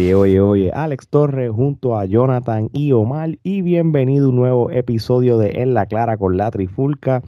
Oye, 0.00 0.14
oye, 0.14 0.40
oye, 0.40 0.70
Alex 0.72 1.08
Torres 1.08 1.50
junto 1.50 1.98
a 1.98 2.06
Jonathan 2.06 2.70
y 2.72 2.92
Omar 2.92 3.36
y 3.42 3.60
bienvenido 3.60 4.24
a 4.24 4.28
un 4.30 4.36
nuevo 4.36 4.70
episodio 4.70 5.36
de 5.36 5.60
En 5.60 5.74
la 5.74 5.84
Clara 5.84 6.16
con 6.16 6.38
la 6.38 6.50
Trifulca. 6.50 7.22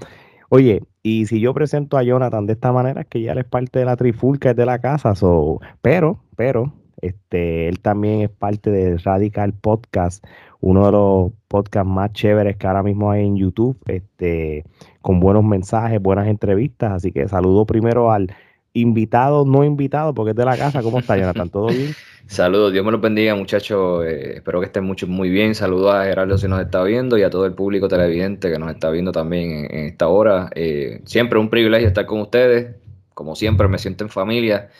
Oye, 0.49 0.83
y 1.03 1.27
si 1.27 1.39
yo 1.39 1.53
presento 1.53 1.99
a 1.99 2.03
Jonathan 2.03 2.47
de 2.47 2.55
esta 2.55 2.73
manera 2.73 3.03
es 3.03 3.09
que 3.09 3.21
ya 3.21 3.33
él 3.33 3.39
es 3.41 3.45
parte 3.45 3.81
de 3.81 3.85
la 3.85 3.97
Trifulca, 3.97 4.53
es 4.53 4.57
de 4.57 4.65
la 4.65 4.79
casa, 4.79 5.15
so, 5.15 5.61
pero, 5.83 6.25
pero, 6.35 6.73
este, 7.03 7.69
él 7.69 7.79
también 7.81 8.23
es 8.23 8.31
parte 8.31 8.71
de 8.71 8.97
Radical 8.97 9.53
Podcast, 9.53 10.25
uno 10.63 10.87
de 10.87 10.93
los 10.93 11.33
podcasts 11.49 11.91
más 11.91 12.11
chéveres 12.15 12.57
que 12.57 12.67
ahora 12.67 12.83
mismo 12.83 13.11
hay 13.11 13.27
en 13.27 13.37
YouTube, 13.37 13.77
este, 13.85 14.65
con 15.03 15.21
buenos 15.21 15.45
mensajes, 15.45 16.01
buenas 16.01 16.27
entrevistas, 16.27 16.93
así 16.93 17.13
que 17.13 17.29
saludo 17.29 17.67
primero 17.67 18.11
al 18.11 18.33
invitado, 18.75 19.45
no 19.45 19.65
invitado, 19.65 20.15
porque 20.15 20.31
es 20.31 20.37
de 20.37 20.45
la 20.45 20.57
casa. 20.57 20.83
¿Cómo 20.83 20.99
está, 20.99 21.17
Jonathan? 21.17 21.51
¿Todo 21.51 21.69
bien? 21.69 21.95
Saludos, 22.27 22.73
Dios 22.73 22.85
me 22.85 22.93
los 22.93 23.01
bendiga, 23.01 23.35
muchachos. 23.35 24.05
Eh, 24.07 24.35
espero 24.37 24.61
que 24.61 24.67
estén 24.67 24.85
mucho, 24.85 25.07
muy 25.07 25.29
bien. 25.29 25.55
Saludos 25.55 25.95
a 25.95 26.05
Gerardo 26.05 26.39
si 26.39 26.49
nos 26.49 26.61
está 26.61 26.83
viendo 26.83 27.19
y 27.19 27.23
a 27.23 27.31
todo 27.31 27.45
el 27.45 27.53
público 27.53 27.89
televidente 27.89 28.51
que 28.51 28.59
nos 28.59 28.71
está 28.71 28.91
viendo 28.91 29.13
también 29.13 29.67
en, 29.71 29.87
esta 29.87 30.09
hora. 30.09 30.49
Eh, 30.55 31.03
siempre 31.05 31.39
un 31.39 31.51
privilegio 31.51 31.89
estar 31.89 32.07
con 32.07 32.21
ustedes. 32.21 32.77
Como 33.15 33.37
siempre, 33.37 33.69
me 33.69 33.79
siento 33.79 34.05
en 34.05 34.11
familia. 34.11 34.71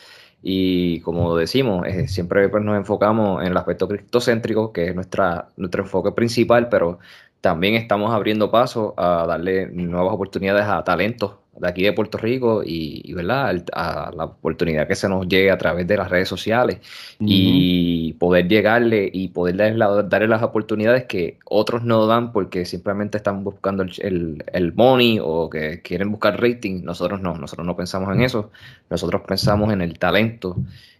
Y 0.41 0.99
como 1.01 1.37
decimos, 1.37 1.85
eh, 1.87 2.07
siempre 2.07 2.49
pues, 2.49 2.63
nos 2.63 2.75
enfocamos 2.75 3.41
en 3.41 3.51
el 3.51 3.57
aspecto 3.57 3.87
criptocéntrico, 3.87 4.73
que 4.73 4.87
es 4.89 4.95
nuestra, 4.95 5.49
nuestro 5.55 5.83
enfoque 5.83 6.11
principal, 6.11 6.69
pero 6.69 6.99
también 7.39 7.75
estamos 7.75 8.11
abriendo 8.13 8.49
paso 8.49 8.93
a 8.97 9.25
darle 9.27 9.67
nuevas 9.67 10.13
oportunidades 10.13 10.65
a 10.65 10.83
talentos 10.83 11.42
de 11.55 11.67
aquí 11.67 11.83
de 11.83 11.93
Puerto 11.93 12.17
Rico 12.17 12.63
y, 12.65 13.13
¿verdad? 13.13 13.63
a 13.73 14.11
la 14.15 14.25
oportunidad 14.25 14.87
que 14.87 14.95
se 14.95 15.07
nos 15.07 15.27
llegue 15.27 15.51
a 15.51 15.57
través 15.57 15.87
de 15.87 15.97
las 15.97 16.09
redes 16.09 16.27
sociales 16.27 16.79
y 17.19 18.13
poder 18.13 18.47
llegarle 18.47 19.09
y 19.11 19.27
poder 19.29 19.57
darle, 19.57 20.27
las 20.27 20.43
oportunidades 20.43 21.05
que 21.05 21.37
otros 21.45 21.83
no 21.83 22.07
dan 22.07 22.31
porque 22.31 22.65
simplemente 22.65 23.17
están 23.17 23.43
buscando 23.43 23.83
el, 23.83 24.43
el, 24.51 24.73
money 24.73 25.19
o 25.21 25.49
que 25.49 25.81
quieren 25.81 26.11
buscar 26.11 26.41
rating. 26.41 26.83
Nosotros 26.83 27.21
no, 27.21 27.35
nosotros 27.35 27.65
no 27.65 27.75
pensamos 27.75 28.13
en 28.15 28.21
eso, 28.23 28.51
nosotros 28.89 29.21
pensamos 29.27 29.71
en 29.71 29.81
el 29.81 29.99
talento 29.99 30.57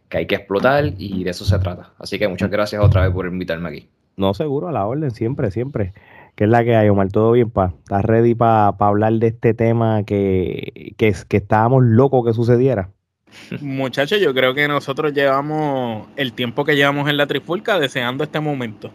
que 0.08 0.20
hay 0.20 0.28
que 0.28 0.36
explotar 0.36 0.94
y 0.98 1.24
de 1.24 1.32
eso 1.32 1.46
se 1.46 1.58
trata. 1.58 1.92
Así 1.98 2.20
que 2.20 2.28
muchas 2.28 2.52
gracias 2.52 2.84
otra 2.84 3.02
vez 3.02 3.12
por 3.12 3.26
invitarme 3.26 3.70
aquí. 3.70 3.90
No, 4.16 4.34
seguro, 4.36 4.68
a 4.68 4.72
la 4.72 4.86
orden, 4.86 5.10
siempre, 5.10 5.50
siempre. 5.50 5.94
¿Qué 6.36 6.46
es 6.46 6.50
la 6.50 6.64
que 6.64 6.76
hay, 6.76 6.90
Omar? 6.90 7.10
¿Todo 7.12 7.34
bien, 7.34 7.52
pa? 7.52 7.74
¿Estás 7.80 8.04
ready 8.06 8.34
para 8.34 8.70
hablar 8.80 9.14
de 9.14 9.28
este 9.28 9.54
tema 9.54 10.04
que, 10.04 10.94
que, 10.98 11.14
que 11.28 11.38
estábamos 11.38 11.84
locos 11.84 12.26
que 12.26 12.34
sucediera? 12.34 12.90
Muchachos, 13.62 14.20
yo 14.20 14.34
creo 14.34 14.54
que 14.54 14.68
nosotros 14.68 15.14
llevamos 15.14 16.08
el 16.16 16.34
tiempo 16.34 16.66
que 16.66 16.76
llevamos 16.76 17.08
en 17.08 17.18
la 17.18 17.28
trifulca 17.28 17.80
deseando 17.80 18.24
este 18.24 18.40
momento. 18.40 18.92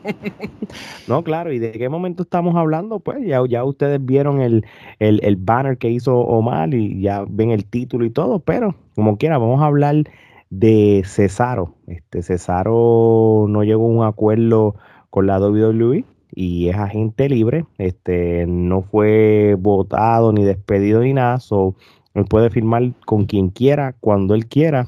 no, 1.06 1.22
claro, 1.22 1.52
¿y 1.52 1.58
de 1.60 1.72
qué 1.72 1.88
momento 1.88 2.24
estamos 2.24 2.56
hablando? 2.56 2.98
Pues 2.98 3.24
ya, 3.24 3.40
ya 3.48 3.64
ustedes 3.64 4.04
vieron 4.04 4.40
el, 4.40 4.64
el, 4.98 5.36
banner 5.36 5.78
que 5.78 5.90
hizo 5.90 6.18
Omar 6.18 6.74
y 6.74 7.00
ya 7.00 7.24
ven 7.28 7.50
el 7.50 7.64
título 7.64 8.04
y 8.04 8.10
todo, 8.10 8.40
pero 8.40 8.74
como 8.96 9.16
quiera, 9.16 9.38
vamos 9.38 9.62
a 9.62 9.66
hablar 9.66 9.96
de 10.50 11.02
Cesaro. 11.04 11.76
Este 11.86 12.22
Cesaro 12.22 13.46
no 13.48 13.62
llegó 13.62 13.84
a 13.84 13.88
un 13.88 14.04
acuerdo 14.04 14.74
con 15.10 15.26
la 15.26 15.38
WWE 15.38 16.04
y 16.40 16.68
es 16.68 16.76
agente 16.76 17.28
libre, 17.28 17.64
este, 17.78 18.46
no 18.46 18.82
fue 18.82 19.56
votado 19.58 20.32
ni 20.32 20.44
despedido 20.44 21.00
ni 21.00 21.12
nada, 21.12 21.40
so, 21.40 21.74
él 22.14 22.26
puede 22.26 22.48
firmar 22.48 22.92
con 23.04 23.24
quien 23.24 23.48
quiera, 23.48 23.96
cuando 23.98 24.36
él 24.36 24.46
quiera. 24.46 24.86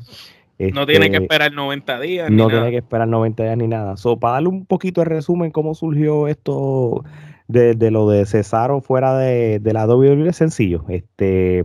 no 0.61 0.87
tiene 0.87 1.11
que 1.11 1.17
este, 1.17 1.25
esperar 1.25 1.53
90 1.53 2.01
días. 2.01 2.31
No 2.31 2.47
tiene 2.47 2.71
que 2.71 2.77
esperar 2.77 3.09
90 3.09 3.43
días 3.43 3.57
ni 3.57 3.67
nada. 3.67 3.97
So, 3.97 4.21
para 4.21 4.35
darle 4.35 4.49
un 4.51 4.65
poquito 4.65 5.01
de 5.01 5.07
resumen 5.07 5.51
cómo 5.51 5.75
surgió 5.75 6.29
esto 6.29 7.03
de, 7.49 7.75
lo 7.91 8.09
de 8.09 8.27
Cesaro 8.27 8.81
fuera 8.81 9.19
de, 9.19 9.61
la 9.73 9.89
WWE, 9.89 10.29
es 10.29 10.37
sencillo. 10.37 10.85
Este, 10.89 11.65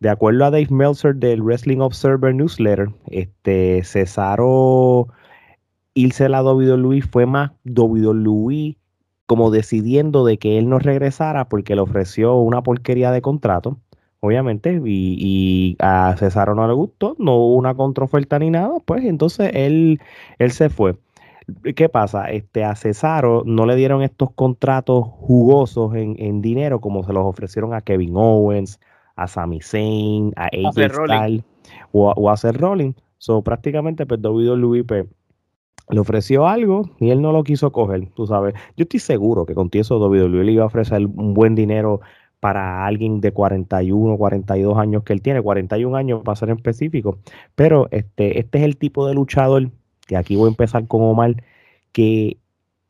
de 0.00 0.08
acuerdo 0.08 0.44
a 0.44 0.50
Dave 0.50 0.66
Meltzer 0.70 1.14
del 1.14 1.40
Wrestling 1.40 1.78
Observer 1.78 2.34
Newsletter, 2.34 2.88
este, 3.06 3.84
Cesaro 3.84 5.06
irse 5.94 6.24
a 6.24 6.28
la 6.28 6.42
WWE 6.42 7.02
fue 7.02 7.26
más 7.26 7.52
WWE 7.64 8.79
como 9.30 9.52
decidiendo 9.52 10.24
de 10.24 10.38
que 10.38 10.58
él 10.58 10.68
no 10.68 10.80
regresara 10.80 11.48
porque 11.48 11.76
le 11.76 11.82
ofreció 11.82 12.34
una 12.34 12.64
porquería 12.64 13.12
de 13.12 13.22
contrato, 13.22 13.78
obviamente, 14.18 14.82
y, 14.84 15.76
a 15.78 16.16
Cesaro 16.18 16.56
no 16.56 16.66
le 16.66 16.74
gustó, 16.74 17.14
no 17.20 17.36
hubo 17.36 17.54
una 17.54 17.76
contraoferta 17.76 18.40
ni 18.40 18.50
nada, 18.50 18.80
pues 18.84 19.04
entonces 19.04 19.52
él, 19.54 20.00
él 20.40 20.50
se 20.50 20.68
fue. 20.68 20.96
¿Qué 21.76 21.88
pasa? 21.88 22.24
Este, 22.32 22.64
a 22.64 22.74
Cesaro 22.74 23.44
no 23.46 23.66
le 23.66 23.76
dieron 23.76 24.02
estos 24.02 24.32
contratos 24.32 25.04
jugosos 25.06 25.94
en, 25.94 26.42
dinero 26.42 26.80
como 26.80 27.04
se 27.04 27.12
los 27.12 27.24
ofrecieron 27.24 27.72
a 27.72 27.82
Kevin 27.82 28.16
Owens, 28.16 28.80
a 29.14 29.28
Sami 29.28 29.60
Zayn, 29.60 30.32
a 30.34 30.46
AJ 30.46 30.92
Styles 30.92 31.44
o, 31.92 32.10
o, 32.10 32.30
a 32.30 32.36
Seth 32.36 32.56
Rollins. 32.56 32.96
So, 33.18 33.42
prácticamente 33.42 34.06
pues 34.06 34.20
WWE 34.20 34.82
pues, 34.82 35.06
le 35.90 36.00
ofreció 36.00 36.46
algo 36.46 36.90
y 36.98 37.10
él 37.10 37.22
no 37.22 37.32
lo 37.32 37.44
quiso 37.44 37.72
coger, 37.72 38.08
tú 38.14 38.26
sabes. 38.26 38.54
Yo 38.76 38.84
estoy 38.84 39.00
seguro 39.00 39.46
que 39.46 39.54
con 39.54 39.68
eso 39.72 39.98
WWE 39.98 40.44
le 40.44 40.52
iba 40.52 40.64
a 40.64 40.66
ofrecer 40.66 41.04
un 41.04 41.34
buen 41.34 41.54
dinero 41.54 42.00
para 42.40 42.86
alguien 42.86 43.20
de 43.20 43.32
41, 43.32 44.16
42 44.16 44.78
años 44.78 45.02
que 45.04 45.12
él 45.12 45.22
tiene, 45.22 45.42
41 45.42 45.96
años 45.96 46.22
para 46.24 46.36
ser 46.36 46.50
específico. 46.50 47.18
Pero 47.54 47.88
este, 47.90 48.38
este 48.38 48.58
es 48.58 48.64
el 48.64 48.76
tipo 48.76 49.06
de 49.06 49.14
luchador, 49.14 49.70
que 50.06 50.16
aquí 50.16 50.36
voy 50.36 50.46
a 50.46 50.50
empezar 50.50 50.86
con 50.86 51.02
Omar, 51.02 51.42
que, 51.92 52.38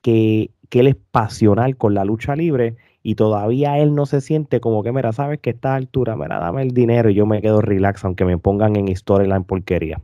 que, 0.03 0.51
que 0.69 0.81
él 0.81 0.87
es 0.87 0.97
pasional 1.11 1.77
con 1.77 1.95
la 1.95 2.05
lucha 2.05 2.37
libre 2.37 2.77
y 3.03 3.15
todavía 3.15 3.79
él 3.79 3.95
no 3.95 4.07
se 4.07 4.21
siente 4.21 4.61
como 4.61 4.83
que, 4.83 4.93
mira, 4.93 5.13
sabes 5.13 5.41
que 5.41 5.51
a 5.51 5.53
esta 5.55 5.75
altura, 5.75 6.17
mira, 6.17 6.39
dame 6.39 6.63
el 6.63 6.71
dinero 6.73 7.11
y 7.11 7.15
yo 7.15 7.27
me 7.27 7.41
quedo 7.43 7.61
relax, 7.61 8.05
aunque 8.05 8.25
me 8.25 8.39
pongan 8.39 8.77
en 8.77 8.89
historia 8.89 9.35
en 9.35 9.45
porquería. 9.45 10.01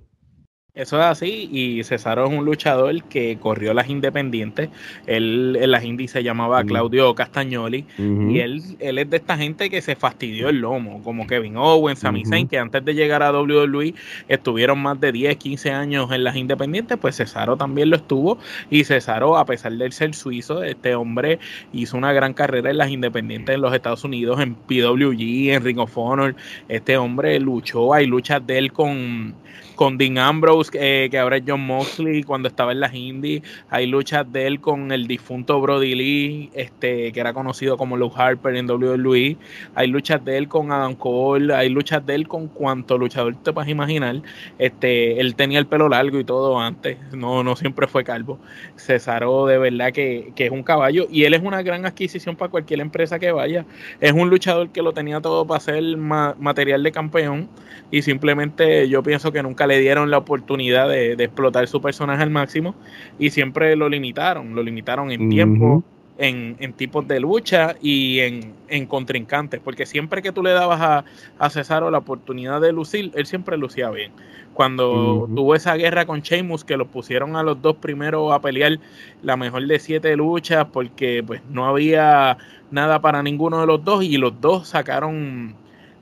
Eso 0.76 0.98
es 0.98 1.06
así, 1.06 1.48
y 1.50 1.82
Cesaro 1.84 2.26
es 2.26 2.38
un 2.38 2.44
luchador 2.44 3.02
que 3.04 3.38
corrió 3.40 3.72
las 3.72 3.88
independientes. 3.88 4.68
Él 5.06 5.56
en 5.58 5.70
las 5.70 5.82
indies 5.82 6.10
se 6.10 6.22
llamaba 6.22 6.62
Claudio 6.64 7.14
Castagnoli, 7.14 7.86
y 7.96 8.40
él, 8.40 8.62
él 8.78 8.98
es 8.98 9.08
de 9.08 9.16
esta 9.16 9.38
gente 9.38 9.70
que 9.70 9.80
se 9.80 9.96
fastidió 9.96 10.50
el 10.50 10.60
lomo, 10.60 11.02
como 11.02 11.26
Kevin 11.26 11.56
Owens, 11.56 12.00
Sami 12.00 12.26
Zayn, 12.26 12.46
que 12.46 12.58
antes 12.58 12.84
de 12.84 12.94
llegar 12.94 13.22
a 13.22 13.32
WWE 13.32 13.94
estuvieron 14.28 14.78
más 14.80 15.00
de 15.00 15.12
10, 15.12 15.38
15 15.38 15.70
años 15.70 16.12
en 16.12 16.24
las 16.24 16.36
independientes, 16.36 16.98
pues 16.98 17.16
Cesaro 17.16 17.56
también 17.56 17.88
lo 17.88 17.96
estuvo, 17.96 18.36
y 18.68 18.84
Cesaro, 18.84 19.38
a 19.38 19.46
pesar 19.46 19.72
de 19.72 19.90
ser 19.90 20.14
suizo, 20.14 20.62
este 20.62 20.94
hombre 20.94 21.38
hizo 21.72 21.96
una 21.96 22.12
gran 22.12 22.34
carrera 22.34 22.70
en 22.70 22.76
las 22.76 22.90
independientes 22.90 23.54
en 23.54 23.62
los 23.62 23.72
Estados 23.72 24.04
Unidos, 24.04 24.40
en 24.40 24.54
PWG, 24.54 25.54
en 25.54 25.64
Ring 25.64 25.78
of 25.78 25.96
Honor. 25.96 26.36
Este 26.68 26.98
hombre 26.98 27.40
luchó, 27.40 27.94
hay 27.94 28.04
luchas 28.04 28.46
de 28.46 28.58
él 28.58 28.72
con 28.74 29.34
con 29.76 29.98
Dean 29.98 30.18
Ambrose, 30.18 30.70
eh, 30.74 31.08
que 31.10 31.18
ahora 31.18 31.36
es 31.36 31.44
John 31.46 31.60
Moxley, 31.60 32.22
cuando 32.22 32.48
estaba 32.48 32.72
en 32.72 32.80
las 32.80 32.94
indies. 32.94 33.42
Hay 33.70 33.86
luchas 33.86 34.30
de 34.32 34.46
él 34.46 34.60
con 34.60 34.90
el 34.90 35.06
difunto 35.06 35.60
Brody 35.60 35.94
Lee, 35.94 36.50
este, 36.54 37.12
que 37.12 37.20
era 37.20 37.32
conocido 37.32 37.76
como 37.76 37.96
Luke 37.96 38.16
Harper 38.18 38.56
en 38.56 38.68
WWE. 38.68 39.36
Hay 39.74 39.86
luchas 39.88 40.24
de 40.24 40.38
él 40.38 40.48
con 40.48 40.72
Adam 40.72 40.94
Cole, 40.94 41.54
hay 41.54 41.68
luchas 41.68 42.04
de 42.04 42.14
él 42.14 42.26
con 42.26 42.48
cuanto 42.48 42.98
luchador 42.98 43.36
te 43.42 43.52
puedas 43.52 43.68
imaginar. 43.68 44.22
Este, 44.58 45.20
él 45.20 45.36
tenía 45.36 45.58
el 45.58 45.66
pelo 45.66 45.88
largo 45.88 46.18
y 46.18 46.24
todo 46.24 46.58
antes, 46.58 46.96
no, 47.12 47.44
no 47.44 47.54
siempre 47.54 47.86
fue 47.86 48.02
calvo. 48.02 48.38
Cesaro 48.76 49.46
de 49.46 49.58
verdad 49.58 49.92
que, 49.92 50.32
que 50.34 50.46
es 50.46 50.50
un 50.50 50.62
caballo 50.62 51.06
y 51.10 51.24
él 51.24 51.34
es 51.34 51.42
una 51.42 51.62
gran 51.62 51.84
adquisición 51.84 52.36
para 52.36 52.50
cualquier 52.50 52.80
empresa 52.80 53.18
que 53.18 53.30
vaya. 53.30 53.66
Es 54.00 54.12
un 54.12 54.30
luchador 54.30 54.70
que 54.70 54.82
lo 54.82 54.92
tenía 54.92 55.20
todo 55.20 55.46
para 55.46 55.60
ser 55.60 55.96
material 55.96 56.82
de 56.82 56.92
campeón 56.92 57.48
y 57.90 58.02
simplemente 58.02 58.88
yo 58.88 59.02
pienso 59.02 59.32
que 59.32 59.42
nunca 59.42 59.65
le 59.66 59.80
dieron 59.80 60.10
la 60.10 60.18
oportunidad 60.18 60.88
de, 60.88 61.12
explotar 61.12 61.66
su 61.68 61.80
personaje 61.80 62.22
al 62.22 62.30
máximo 62.30 62.74
y 63.18 63.30
siempre 63.30 63.76
lo 63.76 63.88
limitaron, 63.88 64.54
lo 64.54 64.62
limitaron 64.62 65.10
en 65.10 65.28
tiempo, 65.28 65.82
en, 66.18 66.72
tipos 66.74 67.06
de 67.06 67.20
lucha 67.20 67.76
y 67.80 68.20
en, 68.20 68.86
contrincantes, 68.86 69.60
porque 69.62 69.86
siempre 69.86 70.22
que 70.22 70.32
tú 70.32 70.42
le 70.42 70.50
dabas 70.50 70.80
a, 70.80 71.04
a 71.38 71.50
Cesaro 71.50 71.90
la 71.90 71.98
oportunidad 71.98 72.60
de 72.60 72.72
lucir, 72.72 73.10
él 73.14 73.26
siempre 73.26 73.56
lucía 73.56 73.90
bien. 73.90 74.12
Cuando 74.54 75.28
tuvo 75.34 75.54
esa 75.54 75.74
guerra 75.74 76.06
con 76.06 76.22
Sheamus, 76.22 76.64
que 76.64 76.78
los 76.78 76.88
pusieron 76.88 77.36
a 77.36 77.42
los 77.42 77.60
dos 77.60 77.76
primero 77.76 78.32
a 78.32 78.40
pelear 78.40 78.78
la 79.22 79.36
mejor 79.36 79.66
de 79.66 79.78
siete 79.78 80.16
luchas, 80.16 80.68
porque 80.72 81.22
pues 81.22 81.42
no 81.50 81.66
había 81.66 82.38
nada 82.70 83.00
para 83.02 83.22
ninguno 83.22 83.60
de 83.60 83.66
los 83.66 83.84
dos 83.84 84.02
y 84.02 84.16
los 84.16 84.40
dos 84.40 84.68
sacaron 84.68 85.54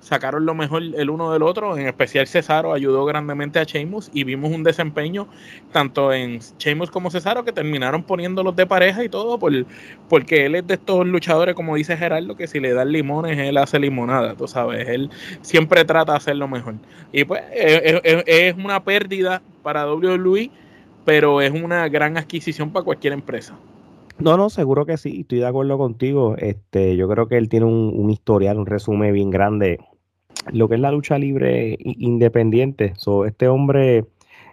sacaron 0.05 0.45
lo 0.45 0.55
mejor 0.55 0.83
el 0.83 1.09
uno 1.09 1.33
del 1.33 1.43
otro, 1.43 1.79
en 1.79 1.87
especial 1.87 2.27
Cesaro 2.27 2.75
ayudó 2.75 3.07
grandemente 3.07 3.59
a 3.59 3.65
Sheamus 3.65 4.11
y 4.13 4.25
vimos 4.25 4.53
un 4.53 4.63
desempeño 4.63 5.29
tanto 5.73 6.13
en 6.13 6.41
Sheamus 6.59 6.91
como 6.91 7.11
Cesaro 7.11 7.43
que 7.43 7.53
terminaron 7.53 8.03
poniéndolos 8.03 8.55
de 8.55 8.67
pareja 8.67 9.03
y 9.03 9.09
todo 9.09 9.39
por, 9.39 9.53
porque 10.11 10.45
él 10.45 10.57
es 10.57 10.67
de 10.67 10.75
estos 10.75 11.07
luchadores, 11.07 11.55
como 11.55 11.75
dice 11.75 11.97
Gerardo, 11.97 12.37
que 12.37 12.47
si 12.47 12.61
le 12.61 12.75
dan 12.75 12.93
limones, 12.93 13.39
él 13.39 13.57
hace 13.57 13.79
limonada, 13.79 14.35
tú 14.35 14.47
sabes, 14.47 14.87
él 14.89 15.09
siempre 15.41 15.87
trata 15.87 16.13
de 16.13 16.19
hacer 16.19 16.37
lo 16.37 16.49
mejor. 16.49 16.75
Y 17.11 17.25
pues 17.25 17.43
es, 17.53 18.55
una 18.57 18.85
pérdida 18.85 19.41
para 19.63 19.91
WWE 19.91 20.51
pero 21.05 21.41
es 21.41 21.53
una 21.53 21.89
gran 21.89 22.17
adquisición 22.17 22.71
para 22.71 22.85
cualquier 22.85 23.13
empresa. 23.13 23.59
No, 24.19 24.37
no, 24.37 24.49
seguro 24.49 24.87
que 24.87 24.97
sí, 24.97 25.21
estoy 25.21 25.41
de 25.41 25.47
acuerdo 25.47 25.77
contigo. 25.77 26.37
Este, 26.39 26.97
yo 26.97 27.09
creo 27.09 27.27
que 27.27 27.37
él 27.37 27.49
tiene 27.49 27.67
un, 27.67 28.11
historial, 28.11 28.59
un 28.59 28.67
resumen 28.67 29.13
bien 29.13 29.31
grande. 29.31 29.79
Lo 30.53 30.69
que 30.69 30.75
es 30.75 30.81
la 30.81 30.93
lucha 30.93 31.19
libre 31.19 31.77
independiente. 31.81 32.93
So, 32.97 33.25
este 33.25 33.49
hombre, 33.49 34.07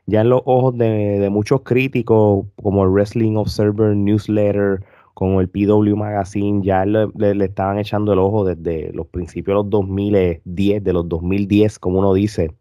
ya 0.06 0.22
en 0.22 0.30
los 0.30 0.42
ojos 0.46 0.78
de, 0.78 1.28
muchos 1.32 1.62
críticos, 1.62 2.46
como 2.62 2.84
el 2.84 2.90
Wrestling 2.90 3.36
Observer 3.36 3.96
Newsletter, 3.96 4.84
como 5.14 5.42
el 5.42 5.50
PW 5.50 5.96
Magazine, 5.96 6.62
ya 6.64 6.86
le, 6.86 7.08
le, 7.16 7.46
estaban 7.46 7.78
echando 7.78 8.14
el 8.14 8.20
ojo 8.20 8.46
desde 8.46 8.92
los 8.94 9.08
principios 9.08 9.56
de 9.56 9.64
los 9.64 9.70
2010, 9.70 10.84
de 10.84 10.94
los 10.94 11.08
2010, 11.10 11.80
como 11.80 12.00
uno 12.00 12.14
dice, 12.14 12.52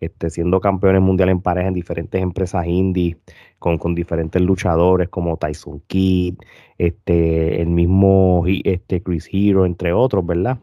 este, 0.00 0.30
siendo 0.30 0.60
campeones 0.60 1.00
mundiales 1.00 1.34
en 1.34 1.40
pareja 1.42 1.68
en 1.68 1.74
diferentes 1.74 2.20
empresas 2.20 2.66
indie, 2.66 3.16
con, 3.58 3.78
con 3.78 3.94
diferentes 3.94 4.42
luchadores 4.42 5.08
como 5.08 5.36
Tyson 5.36 5.80
Kidd, 5.86 6.34
este, 6.76 7.62
el 7.62 7.68
mismo 7.68 8.44
este, 8.46 9.02
Chris 9.02 9.28
Hero, 9.32 9.64
entre 9.64 9.92
otros, 9.92 10.26
¿verdad? 10.26 10.58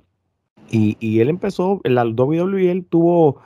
Y, 0.72 0.98
y 1.00 1.20
él 1.20 1.30
empezó, 1.30 1.82
en 1.84 1.96
la 1.96 2.06
WWE 2.06 2.72
él 2.72 2.86
tuvo 2.86 3.42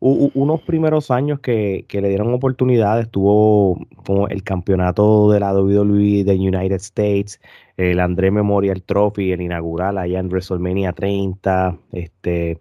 unos 0.00 0.60
primeros 0.62 1.10
años 1.10 1.40
que, 1.40 1.84
le 1.90 2.08
dieron 2.08 2.32
oportunidades, 2.32 3.10
tuvo 3.10 3.84
como 4.04 4.28
el 4.28 4.44
campeonato 4.44 5.30
de 5.30 5.40
la 5.40 5.52
WWE 5.52 6.22
de 6.24 6.34
United 6.34 6.76
States, 6.76 7.40
el 7.76 7.98
André 7.98 8.30
Memorial 8.30 8.82
Trophy, 8.82 9.32
el 9.32 9.40
inaugural 9.40 9.98
allá 9.98 10.20
en 10.20 10.28
WrestleMania 10.28 10.92
30, 10.92 11.76
este, 11.92 12.58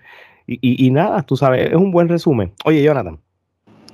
y, 0.47 0.89
nada, 0.91 1.21
tú 1.23 1.35
sabes, 1.35 1.69
es 1.69 1.75
un 1.75 1.91
buen 1.91 2.07
resumen. 2.07 2.53
Oye, 2.65 2.81
Jonathan, 2.81 3.19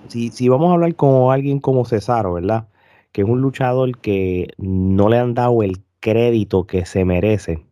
si, 0.07 0.29
si 0.29 0.47
vamos 0.47 0.69
a 0.69 0.73
hablar 0.73 0.95
con 0.95 1.33
alguien 1.33 1.59
como 1.59 1.83
Cesaro, 1.83 2.33
¿verdad? 2.33 2.67
Que 3.11 3.23
es 3.23 3.27
un 3.27 3.41
luchador 3.41 3.97
que 3.97 4.47
no 4.57 5.09
le 5.09 5.17
han 5.17 5.33
dado 5.33 5.63
el 5.63 5.79
crédito 5.99 6.65
que 6.65 6.85
se 6.85 7.03
merece. 7.05 7.65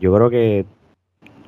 Yo 0.00 0.14
creo 0.14 0.30
que 0.30 0.66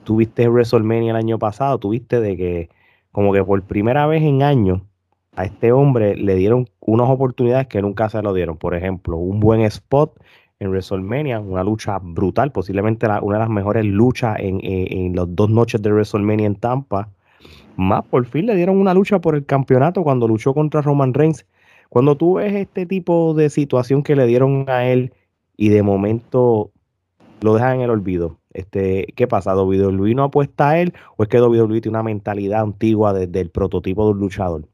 tuviste 0.09 0.49
WrestleMania 0.49 1.11
el 1.11 1.17
año 1.17 1.39
pasado, 1.39 1.77
tuviste 1.77 2.19
de 2.19 2.35
que 2.35 2.71
como 3.13 3.31
que 3.31 3.45
por 3.45 3.61
primera 3.65 4.07
vez 4.07 4.23
en 4.23 4.43
años 4.43 4.81
a 5.37 5.45
este 5.45 5.71
hombre 5.71 6.17
le 6.17 6.35
dieron 6.35 6.67
unas 6.81 7.11
oportunidades 7.11 7.67
que 7.67 7.83
nunca 7.83 8.09
se 8.09 8.23
lo 8.23 8.33
dieron. 8.33 8.57
Por 8.57 8.75
ejemplo, 8.75 9.19
un 9.19 9.39
buen 9.39 9.61
spot 9.61 10.19
en 10.61 10.71
WrestleMania, 10.71 11.41
una 11.41 11.63
lucha 11.63 11.99
brutal, 11.99 12.53
posiblemente 12.53 13.07
una 13.21 13.37
de 13.37 13.41
las 13.41 13.51
mejores 13.51 13.85
luchas 13.85 14.37
en, 14.39 14.61
en, 14.63 15.15
las 15.15 15.27
dos 15.29 15.51
noches 15.51 15.83
de 15.83 15.93
WrestleMania 15.93 16.47
en 16.47 16.55
Tampa. 16.55 17.11
Más 17.77 18.03
por 18.07 18.25
fin 18.25 18.47
le 18.47 18.57
dieron 18.57 18.79
una 18.79 18.95
lucha 18.95 19.19
por 19.19 19.35
el 19.35 19.45
campeonato 19.45 20.03
cuando 20.05 20.27
luchó 20.27 20.55
contra 20.55 20.81
Roman 20.81 21.13
Reigns. 21.13 21.45
Cuando 21.91 22.17
tú 22.17 22.37
ves 22.37 22.55
este 22.55 22.87
tipo 22.87 23.35
de 23.35 23.51
situación 23.51 24.03
que 24.03 24.17
le 24.17 24.27
dieron 24.27 24.65
a 24.69 24.87
él 24.87 25.13
y 25.59 25.69
de 25.69 25.83
momento 25.83 26.71
lo 27.43 27.55
dejan 27.55 27.77
en 27.77 27.81
el 27.83 27.91
olvido, 27.91 28.39
este, 28.59 29.13
¿qué 29.17 29.27
pasa? 29.27 29.55
¿WWE 29.55 30.15
no 30.15 30.25
apuesta 30.25 30.71
a 30.71 30.81
él 30.81 30.93
o 31.17 31.23
es 31.23 31.29
que 31.29 31.41
WWE 31.41 31.81
tiene 31.81 31.97
una 31.97 32.03
mentalidad 32.03 32.61
antigua 32.61 33.13
desde 33.13 33.41
el 33.41 33.51
prototipo 33.51 34.05
de 34.07 34.11
un 34.13 34.21
luchador? 34.21 34.65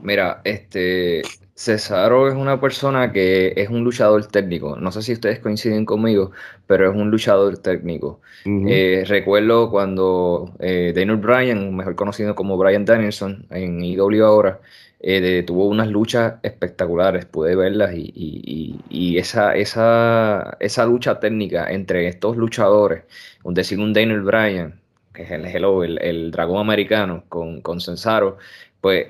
Mira, 0.00 0.40
este, 0.44 1.22
Cesaro 1.54 2.28
es 2.28 2.34
una 2.34 2.60
persona 2.60 3.12
que 3.12 3.52
es 3.56 3.68
un 3.68 3.82
luchador 3.82 4.26
técnico. 4.26 4.76
No 4.76 4.92
sé 4.92 5.02
si 5.02 5.12
ustedes 5.12 5.40
coinciden 5.40 5.84
conmigo, 5.84 6.30
pero 6.68 6.88
es 6.88 6.96
un 6.96 7.10
luchador 7.10 7.58
técnico. 7.58 8.20
Eh, 8.44 9.04
recuerdo 9.06 9.68
cuando 9.68 10.54
eh, 10.60 10.92
Daniel 10.94 11.16
Bryan, 11.16 11.74
mejor 11.74 11.96
conocido 11.96 12.36
como 12.36 12.56
Bryan 12.56 12.84
Danielson, 12.84 13.46
en 13.50 13.82
IW 13.82 14.24
ahora, 14.24 14.60
eh, 15.00 15.44
tuvo 15.46 15.66
unas 15.66 15.88
luchas 15.88 16.34
espectaculares, 16.42 17.24
pude 17.26 17.54
verlas 17.56 17.92
y, 17.94 19.16
esa, 19.18 19.54
esa, 19.56 20.56
esa, 20.60 20.86
lucha 20.86 21.20
técnica 21.20 21.70
entre 21.70 22.08
estos 22.08 22.36
luchadores, 22.36 23.04
un 23.44 23.54
decir 23.54 23.78
un 23.78 23.92
Daniel 23.92 24.22
Bryan, 24.22 24.80
que 25.14 25.22
es 25.22 25.30
el, 25.30 25.44
el, 25.46 25.98
el 26.02 26.30
dragón 26.30 26.60
americano, 26.60 27.24
con, 27.28 27.60
con 27.60 27.80
Cesaro, 27.80 28.38
pues 28.80 29.08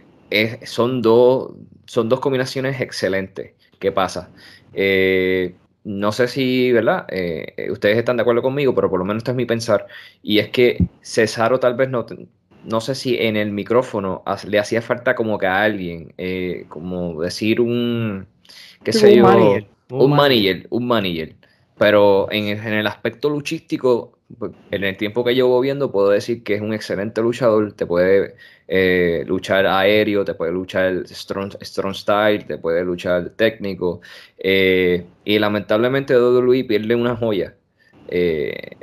son, 0.65 1.03
dos, 1.03 1.53
son 1.87 2.09
dos 2.09 2.21
combinaciones 2.21 2.81
excelentes. 2.81 3.53
¿Qué 3.79 3.93
pasa? 3.93 4.31
Eh, 4.75 5.55
no 5.85 6.13
sé 6.13 6.29
si, 6.29 6.73
¿verdad? 6.73 7.07
Eh, 7.09 7.69
ustedes 7.71 7.97
están 7.97 8.17
de 8.17 8.23
acuerdo 8.23 8.43
conmigo, 8.43 8.75
pero 8.75 8.91
por 8.91 8.99
lo 8.99 9.05
menos 9.05 9.23
este 9.23 9.31
es 9.31 9.37
mi 9.37 9.47
pensar. 9.47 9.87
Y 10.23 10.39
es 10.39 10.51
que 10.51 10.79
Cesaro 11.03 11.61
tal 11.61 11.75
vez 11.75 11.89
no, 11.89 12.05
no 12.65 12.81
sé 12.81 12.95
si 12.95 13.17
en 13.19 13.37
el 13.37 13.51
micrófono 13.51 14.23
le 14.47 14.59
hacía 14.59 14.83
falta 14.83 15.15
como 15.15 15.39
que 15.39 15.47
a 15.47 15.63
alguien, 15.63 16.13
eh, 16.19 16.67
como 16.69 17.21
decir 17.21 17.61
un, 17.61 18.27
qué 18.83 18.93
sé 18.93 19.17
yo, 19.17 19.25
un 19.91 20.11
manager, 20.17 20.67
un 20.71 20.87
manager. 20.87 21.37
Pero 21.79 22.31
en 22.33 22.49
en 22.49 22.75
el 22.75 22.87
aspecto 22.87 23.31
luchístico, 23.31 24.19
pues, 24.37 24.53
en 24.71 24.85
el 24.85 24.97
tiempo 24.97 25.25
que 25.25 25.35
llevo 25.35 25.59
viendo, 25.61 25.91
puedo 25.91 26.11
decir 26.11 26.43
que 26.43 26.55
es 26.55 26.61
un 26.61 26.75
excelente 26.75 27.23
luchador. 27.23 27.73
Te 27.73 27.87
puede 27.87 28.35
eh, 28.67 29.25
luchar 29.27 29.67
aéreo, 29.67 30.25
te 30.25 30.35
puede 30.35 30.53
luchar 30.53 31.07
strong, 31.07 31.55
strong 31.63 31.95
style, 31.95 32.45
te 32.47 32.59
puede 32.59 32.85
luchar 32.85 33.31
técnico. 33.31 34.01
Eh, 34.37 35.07
y 35.25 35.39
lamentablemente 35.39 36.15
WWE 36.19 36.65
pierde 36.65 36.95
una 36.95 37.17
joya. 37.17 37.55
Eh, 38.09 38.77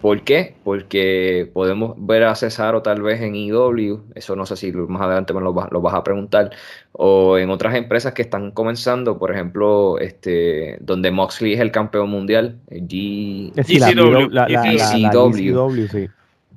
¿Por 0.00 0.22
qué? 0.22 0.54
Porque 0.64 1.50
podemos 1.52 1.94
ver 1.96 2.24
a 2.24 2.34
Cesaro 2.34 2.82
tal 2.82 3.02
vez 3.02 3.20
en 3.20 3.34
IW, 3.34 4.00
eso 4.14 4.36
no 4.36 4.46
sé 4.46 4.56
si 4.56 4.72
más 4.72 5.02
adelante 5.02 5.34
me 5.34 5.40
lo, 5.40 5.52
vas 5.52 5.94
a 5.94 6.04
preguntar, 6.04 6.50
o 6.92 7.38
en 7.38 7.50
otras 7.50 7.74
empresas 7.74 8.12
que 8.12 8.22
están 8.22 8.52
comenzando, 8.52 9.18
por 9.18 9.32
ejemplo, 9.32 9.98
este, 9.98 10.78
donde 10.80 11.10
Moxley 11.10 11.54
es 11.54 11.60
el 11.60 11.72
campeón 11.72 12.10
mundial, 12.10 12.58
el 12.68 12.86
G, 12.86 13.52
GCW, 13.56 15.88
sí. 15.88 16.08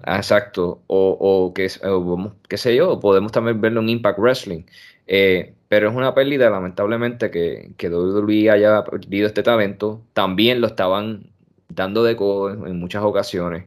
Exacto, 0.05 0.81
o, 0.87 1.17
o, 1.19 1.53
que, 1.53 1.67
qué 2.47 2.57
sé 2.57 2.75
yo, 2.75 2.99
podemos 2.99 3.31
también 3.31 3.61
verlo 3.61 3.81
en 3.81 3.89
Impact 3.89 4.19
Wrestling. 4.19 4.63
Eh, 5.07 5.53
pero 5.67 5.89
es 5.89 5.95
una 5.95 6.13
pérdida, 6.13 6.49
lamentablemente, 6.49 7.31
que, 7.31 7.71
que 7.77 7.89
WWE 7.89 8.49
haya 8.49 8.83
perdido 8.83 9.27
este 9.27 9.43
talento. 9.43 10.01
También 10.13 10.59
lo 10.59 10.67
estaban 10.67 11.30
dando 11.75 12.03
de 12.03 12.15
codo 12.15 12.67
en 12.67 12.79
muchas 12.79 13.03
ocasiones. 13.03 13.65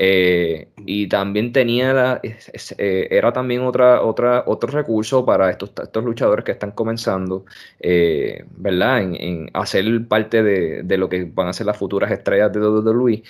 Eh, 0.00 0.68
y 0.86 1.08
también 1.08 1.52
tenía 1.52 1.92
la, 1.92 2.20
eh, 2.22 3.08
era 3.10 3.32
también 3.32 3.62
otra, 3.62 4.02
otra, 4.02 4.44
otro 4.46 4.70
recurso 4.70 5.26
para 5.26 5.50
estos, 5.50 5.72
estos 5.82 6.04
luchadores 6.04 6.44
que 6.44 6.52
están 6.52 6.70
comenzando, 6.70 7.44
eh, 7.80 8.44
¿verdad? 8.56 9.00
En, 9.02 9.50
hacer 9.54 10.06
parte 10.06 10.44
de, 10.44 10.84
de, 10.84 10.98
lo 10.98 11.08
que 11.08 11.24
van 11.24 11.48
a 11.48 11.52
ser 11.52 11.66
las 11.66 11.76
futuras 11.76 12.12
estrellas 12.12 12.52
de 12.52 12.60
WWE. 12.60 13.22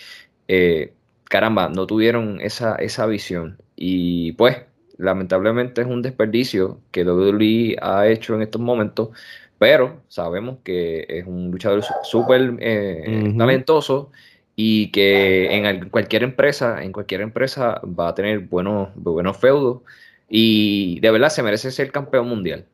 caramba, 1.24 1.68
no 1.68 1.86
tuvieron 1.86 2.40
esa, 2.40 2.74
esa 2.76 3.06
visión. 3.06 3.58
Y 3.76 4.32
pues, 4.32 4.58
lamentablemente 4.98 5.80
es 5.82 5.86
un 5.86 6.02
desperdicio 6.02 6.80
que 6.90 7.04
WWE 7.04 7.76
ha 7.80 8.08
hecho 8.08 8.34
en 8.34 8.42
estos 8.42 8.60
momentos 8.60 9.10
pero 9.58 10.02
sabemos 10.08 10.58
que 10.62 11.04
es 11.08 11.26
un 11.26 11.50
luchador 11.50 11.82
súper 12.04 12.56
eh, 12.60 13.34
talentoso 13.36 14.10
y 14.54 14.90
que 14.90 15.54
en 15.54 15.88
cualquier 15.90 16.22
empresa, 16.22 16.82
en 16.82 16.92
cualquier 16.92 17.20
empresa 17.20 17.80
va 17.84 18.08
a 18.08 18.14
tener 18.14 18.40
buenos, 18.40 18.90
buenos 18.94 19.36
feudos 19.36 19.82
y 20.28 21.00
de 21.00 21.10
verdad 21.10 21.30
se 21.30 21.42
merece 21.42 21.70
ser 21.70 21.90
campeón 21.90 22.28
mundial, 22.28 22.66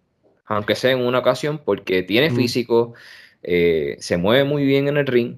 aunque 0.47 0.75
sea 0.75 0.93
en 0.93 1.01
una 1.01 1.21
ocasión 1.21 1.61
porque 1.65 2.03
tiene 2.03 2.31
físico, 2.31 2.95
eh, 3.43 3.97
se 4.01 4.17
mueve 4.17 4.45
muy 4.45 4.65
bien 4.65 4.89
en 4.89 4.97
el 4.97 5.07
ring. 5.07 5.37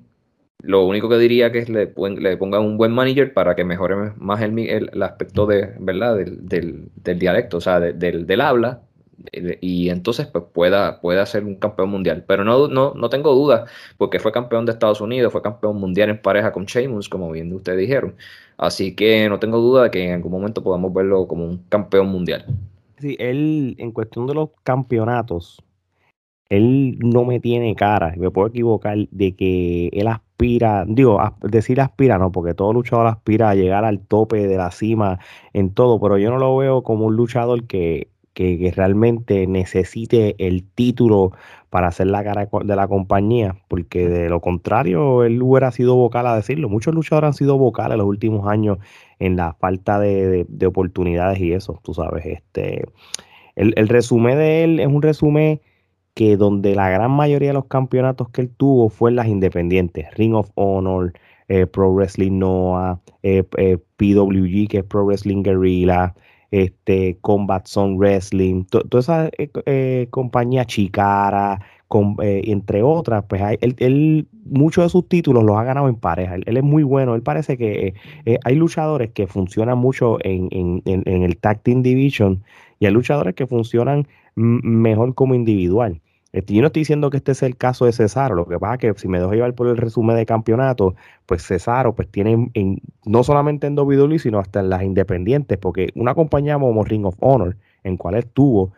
Lo 0.62 0.84
único 0.86 1.08
que 1.08 1.18
diría 1.18 1.52
que 1.52 1.58
es 1.58 1.68
le, 1.68 1.92
le 2.18 2.36
pongan 2.36 2.62
un 2.62 2.78
buen 2.78 2.92
manager 2.92 3.32
para 3.34 3.54
que 3.54 3.64
mejore 3.64 4.12
más 4.16 4.40
el, 4.40 4.58
el, 4.58 5.02
aspecto 5.02 5.46
de, 5.46 5.74
¿verdad? 5.78 6.16
Del, 6.16 6.88
del, 6.94 7.18
dialecto, 7.18 7.58
o 7.58 7.60
sea, 7.60 7.78
del, 7.78 8.26
del 8.26 8.40
habla, 8.40 8.82
y 9.32 9.88
entonces 9.90 10.26
pues 10.26 10.44
pueda, 10.52 11.00
pueda 11.00 11.24
ser 11.26 11.44
un 11.44 11.56
campeón 11.56 11.90
mundial. 11.90 12.24
Pero 12.26 12.44
no, 12.44 12.68
no, 12.68 12.94
no 12.94 13.08
tengo 13.08 13.34
dudas, 13.34 13.70
porque 13.96 14.18
fue 14.18 14.32
campeón 14.32 14.66
de 14.66 14.72
Estados 14.72 15.00
Unidos, 15.00 15.32
fue 15.32 15.42
campeón 15.42 15.78
mundial 15.78 16.10
en 16.10 16.20
pareja 16.20 16.52
con 16.52 16.66
Sheamus, 16.66 17.08
como 17.08 17.30
bien 17.30 17.52
ustedes 17.52 17.78
dijeron. 17.78 18.14
Así 18.58 18.94
que 18.94 19.28
no 19.28 19.38
tengo 19.38 19.58
duda 19.58 19.84
de 19.84 19.90
que 19.90 20.04
en 20.04 20.14
algún 20.14 20.32
momento 20.32 20.62
podamos 20.62 20.92
verlo 20.92 21.26
como 21.26 21.44
un 21.44 21.58
campeón 21.68 22.08
mundial. 22.08 22.46
Sí, 22.98 23.16
él, 23.18 23.76
en 23.78 23.92
cuestión 23.92 24.26
de 24.26 24.34
los 24.34 24.50
campeonatos, 24.62 25.62
él 26.48 26.98
no 27.00 27.24
me 27.24 27.40
tiene 27.40 27.74
cara, 27.74 28.14
me 28.16 28.30
puedo 28.30 28.48
equivocar, 28.48 28.96
de 29.10 29.34
que 29.34 29.88
él 29.88 30.06
aspira, 30.06 30.84
digo, 30.86 31.20
decir 31.42 31.80
aspira, 31.80 32.18
no, 32.18 32.32
porque 32.32 32.54
todo 32.54 32.72
luchador 32.72 33.06
aspira 33.08 33.50
a 33.50 33.54
llegar 33.54 33.84
al 33.84 34.00
tope 34.00 34.46
de 34.46 34.56
la 34.56 34.70
cima 34.70 35.18
en 35.52 35.74
todo, 35.74 36.00
pero 36.00 36.18
yo 36.18 36.30
no 36.30 36.38
lo 36.38 36.56
veo 36.56 36.82
como 36.82 37.06
un 37.06 37.16
luchador 37.16 37.66
que 37.66 38.08
que, 38.36 38.70
realmente 38.76 39.46
necesite 39.46 40.36
el 40.38 40.62
título 40.62 41.32
para 41.70 41.88
hacer 41.88 42.08
la 42.08 42.22
cara 42.22 42.46
de 42.64 42.76
la 42.76 42.86
compañía, 42.86 43.56
porque 43.66 44.08
de 44.08 44.28
lo 44.28 44.40
contrario, 44.42 45.24
él 45.24 45.42
hubiera 45.42 45.70
sido 45.72 45.96
vocal 45.96 46.26
a 46.26 46.36
decirlo. 46.36 46.68
Muchos 46.68 46.94
luchadores 46.94 47.28
han 47.28 47.34
sido 47.34 47.56
vocales 47.56 47.94
en 47.94 47.98
los 47.98 48.06
últimos 48.06 48.46
años 48.46 48.78
en 49.18 49.36
la 49.36 49.54
falta 49.54 49.98
de, 49.98 50.46
oportunidades 50.66 51.40
y 51.40 51.52
eso, 51.54 51.80
tú 51.82 51.94
sabes. 51.94 52.26
Este, 52.26 52.84
el, 53.56 53.88
resumen 53.88 54.36
de 54.36 54.64
él 54.64 54.80
es 54.80 54.86
un 54.86 55.00
resumen 55.00 55.62
que 56.12 56.36
donde 56.36 56.74
la 56.74 56.90
gran 56.90 57.12
mayoría 57.12 57.48
de 57.48 57.54
los 57.54 57.66
campeonatos 57.66 58.28
que 58.28 58.42
él 58.42 58.50
tuvo 58.54 58.90
fue 58.90 59.10
en 59.10 59.16
las 59.16 59.28
independientes, 59.28 60.14
Ring 60.14 60.34
of 60.34 60.50
Honor, 60.56 61.14
eh, 61.48 61.66
Pro 61.66 61.90
Wrestling 61.94 62.38
Noah, 62.38 63.00
eh, 63.22 63.44
eh, 63.56 63.78
PWG, 63.96 64.68
que 64.68 64.78
es 64.78 64.84
Pro 64.84 65.06
Wrestling 65.06 65.42
Guerrilla, 65.42 66.14
este, 66.64 67.18
Combat 67.20 67.66
Zone 67.66 67.96
Wrestling, 67.96 68.64
toda 68.64 69.00
esa 69.00 69.30
compañía 70.10 70.64
Chicara, 70.64 71.60
entre 71.88 72.82
otras, 72.82 73.24
pues 73.28 73.42
él, 73.60 74.26
muchos 74.44 74.84
de 74.84 74.88
sus 74.90 75.08
títulos 75.08 75.44
los 75.44 75.56
ha 75.56 75.64
ganado 75.64 75.88
en 75.88 75.96
pareja. 75.96 76.34
Él, 76.34 76.56
es 76.56 76.62
muy 76.62 76.82
bueno. 76.82 77.14
Él 77.14 77.22
parece 77.22 77.56
que 77.56 77.94
hay 78.44 78.54
luchadores 78.54 79.10
que 79.12 79.26
funcionan 79.26 79.78
mucho 79.78 80.18
en, 80.22 80.48
en, 80.84 81.22
el 81.22 81.36
Tag 81.38 81.62
Team 81.62 81.82
Division 81.82 82.42
y 82.80 82.86
hay 82.86 82.92
luchadores 82.92 83.34
que 83.34 83.46
funcionan 83.46 84.06
mejor 84.34 85.14
como 85.14 85.34
individual. 85.34 86.00
Este, 86.36 86.52
yo 86.52 86.60
no 86.60 86.66
estoy 86.66 86.82
diciendo 86.82 87.08
que 87.08 87.16
este 87.16 87.32
es 87.32 87.42
el 87.42 87.56
caso 87.56 87.86
de 87.86 87.94
Cesaro, 87.94 88.34
lo 88.34 88.44
que 88.44 88.58
pasa 88.58 88.74
es 88.74 88.80
que 88.80 89.00
si 89.00 89.08
me 89.08 89.18
dejo 89.18 89.32
llevar 89.32 89.54
por 89.54 89.68
el 89.68 89.78
resumen 89.78 90.16
de 90.16 90.26
campeonato, 90.26 90.94
pues 91.24 91.42
Cesaro 91.46 91.94
pues 91.94 92.10
tiene 92.10 92.50
en, 92.52 92.82
no 93.06 93.24
solamente 93.24 93.66
en 93.66 93.78
WWE, 93.78 94.18
sino 94.18 94.38
hasta 94.38 94.60
en 94.60 94.68
las 94.68 94.82
independientes, 94.82 95.56
porque 95.56 95.88
una 95.94 96.14
compañía 96.14 96.58
como 96.58 96.84
Ring 96.84 97.06
of 97.06 97.16
Honor, 97.20 97.56
en 97.84 97.96
cual 97.96 98.16
estuvo, 98.16 98.72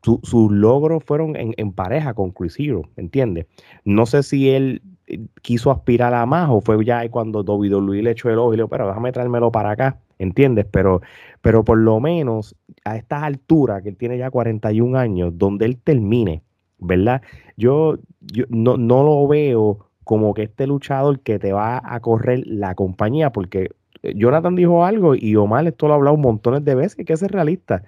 sus 0.00 0.50
logros 0.50 1.04
fueron 1.04 1.36
en, 1.36 1.72
pareja 1.72 2.14
con 2.14 2.30
Chris 2.30 2.58
Hero, 2.58 2.88
¿entiendes? 2.96 3.44
No 3.84 4.06
sé 4.06 4.22
si 4.22 4.48
él 4.48 4.80
eh, 5.06 5.20
quiso 5.42 5.70
aspirar 5.70 6.14
a 6.14 6.24
más 6.24 6.48
o 6.48 6.62
fue 6.62 6.82
ya 6.82 7.06
cuando 7.10 7.42
WWE 7.42 8.02
le 8.02 8.12
echó 8.12 8.30
el 8.30 8.38
ojo 8.38 8.54
y 8.54 8.56
le 8.56 8.62
dijo, 8.62 8.70
pero 8.70 8.88
déjame 8.88 9.12
traérmelo 9.12 9.52
para 9.52 9.72
acá, 9.72 10.00
¿entiendes? 10.18 10.64
Pero, 10.70 11.02
pero 11.42 11.62
por 11.62 11.76
lo 11.76 12.00
menos 12.00 12.56
a 12.86 12.96
estas 12.96 13.22
alturas, 13.22 13.82
que 13.82 13.90
él 13.90 13.96
tiene 13.98 14.16
ya 14.16 14.30
41 14.30 14.98
años, 14.98 15.36
donde 15.36 15.66
él 15.66 15.76
termine 15.76 16.42
¿verdad? 16.82 17.22
Yo, 17.56 17.96
yo 18.20 18.44
no, 18.48 18.76
no 18.76 19.02
lo 19.02 19.26
veo 19.28 19.86
como 20.04 20.34
que 20.34 20.42
este 20.42 20.66
luchador 20.66 21.20
que 21.20 21.38
te 21.38 21.52
va 21.52 21.80
a 21.84 22.00
correr 22.00 22.42
la 22.46 22.74
compañía, 22.74 23.30
porque 23.30 23.70
eh, 24.02 24.14
Jonathan 24.16 24.56
dijo 24.56 24.84
algo 24.84 25.14
y 25.14 25.36
Omar 25.36 25.66
esto 25.66 25.86
lo 25.86 25.94
ha 25.94 25.96
hablado 25.96 26.16
montones 26.16 26.64
de 26.64 26.74
veces, 26.74 27.04
que 27.06 27.16
ser 27.16 27.32
realista. 27.32 27.82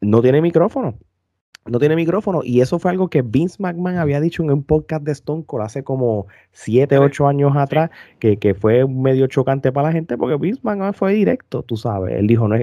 No 0.00 0.22
tiene 0.22 0.40
micrófono. 0.40 0.94
No 1.66 1.78
tiene 1.78 1.94
micrófono. 1.94 2.40
Y 2.42 2.60
eso 2.62 2.78
fue 2.78 2.90
algo 2.90 3.08
que 3.08 3.22
Vince 3.22 3.56
McMahon 3.62 3.98
había 3.98 4.20
dicho 4.20 4.42
en 4.42 4.50
un 4.50 4.62
podcast 4.62 5.04
de 5.04 5.12
Stone 5.12 5.44
Cold 5.46 5.64
hace 5.64 5.84
como 5.84 6.26
7, 6.52 6.98
8 6.98 7.28
años 7.28 7.56
atrás, 7.56 7.90
que, 8.18 8.38
que, 8.38 8.54
fue 8.54 8.86
medio 8.88 9.26
chocante 9.26 9.70
para 9.70 9.88
la 9.88 9.92
gente, 9.92 10.16
porque 10.16 10.36
Vince 10.36 10.60
McMahon 10.62 10.94
fue 10.94 11.12
directo, 11.12 11.62
tú 11.62 11.76
sabes. 11.76 12.16
Él 12.18 12.26
dijo, 12.26 12.48
no, 12.48 12.56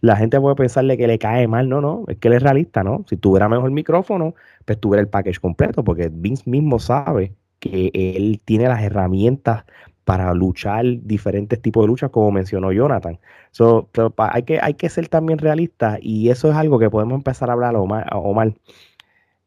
la 0.00 0.16
gente 0.16 0.40
puede 0.40 0.56
pensarle 0.56 0.96
que 0.96 1.06
le 1.06 1.18
cae 1.18 1.46
mal. 1.46 1.68
No, 1.68 1.80
no, 1.80 2.04
es 2.08 2.16
que 2.16 2.28
él 2.28 2.34
es 2.34 2.42
realista, 2.42 2.82
¿no? 2.82 3.04
Si 3.08 3.16
tuviera 3.16 3.48
mejor 3.48 3.70
micrófono, 3.70 4.34
pues 4.64 4.80
tuviera 4.80 5.02
el 5.02 5.08
package 5.08 5.40
completo, 5.40 5.84
porque 5.84 6.10
Vince 6.10 6.48
mismo 6.48 6.78
sabe 6.78 7.34
que 7.60 7.90
él 7.92 8.40
tiene 8.44 8.68
las 8.68 8.82
herramientas 8.82 9.64
para 10.08 10.32
luchar 10.32 10.86
diferentes 11.02 11.60
tipos 11.60 11.82
de 11.84 11.88
luchas, 11.88 12.08
como 12.08 12.30
mencionó 12.30 12.72
Jonathan. 12.72 13.18
So, 13.50 13.90
hay, 14.16 14.42
que, 14.44 14.58
hay 14.58 14.72
que 14.72 14.88
ser 14.88 15.08
también 15.08 15.38
realistas 15.38 15.98
y 16.00 16.30
eso 16.30 16.48
es 16.48 16.56
algo 16.56 16.78
que 16.78 16.88
podemos 16.88 17.14
empezar 17.16 17.50
a 17.50 17.52
hablar, 17.52 17.76
Omar. 17.76 18.08
Omar. 18.14 18.54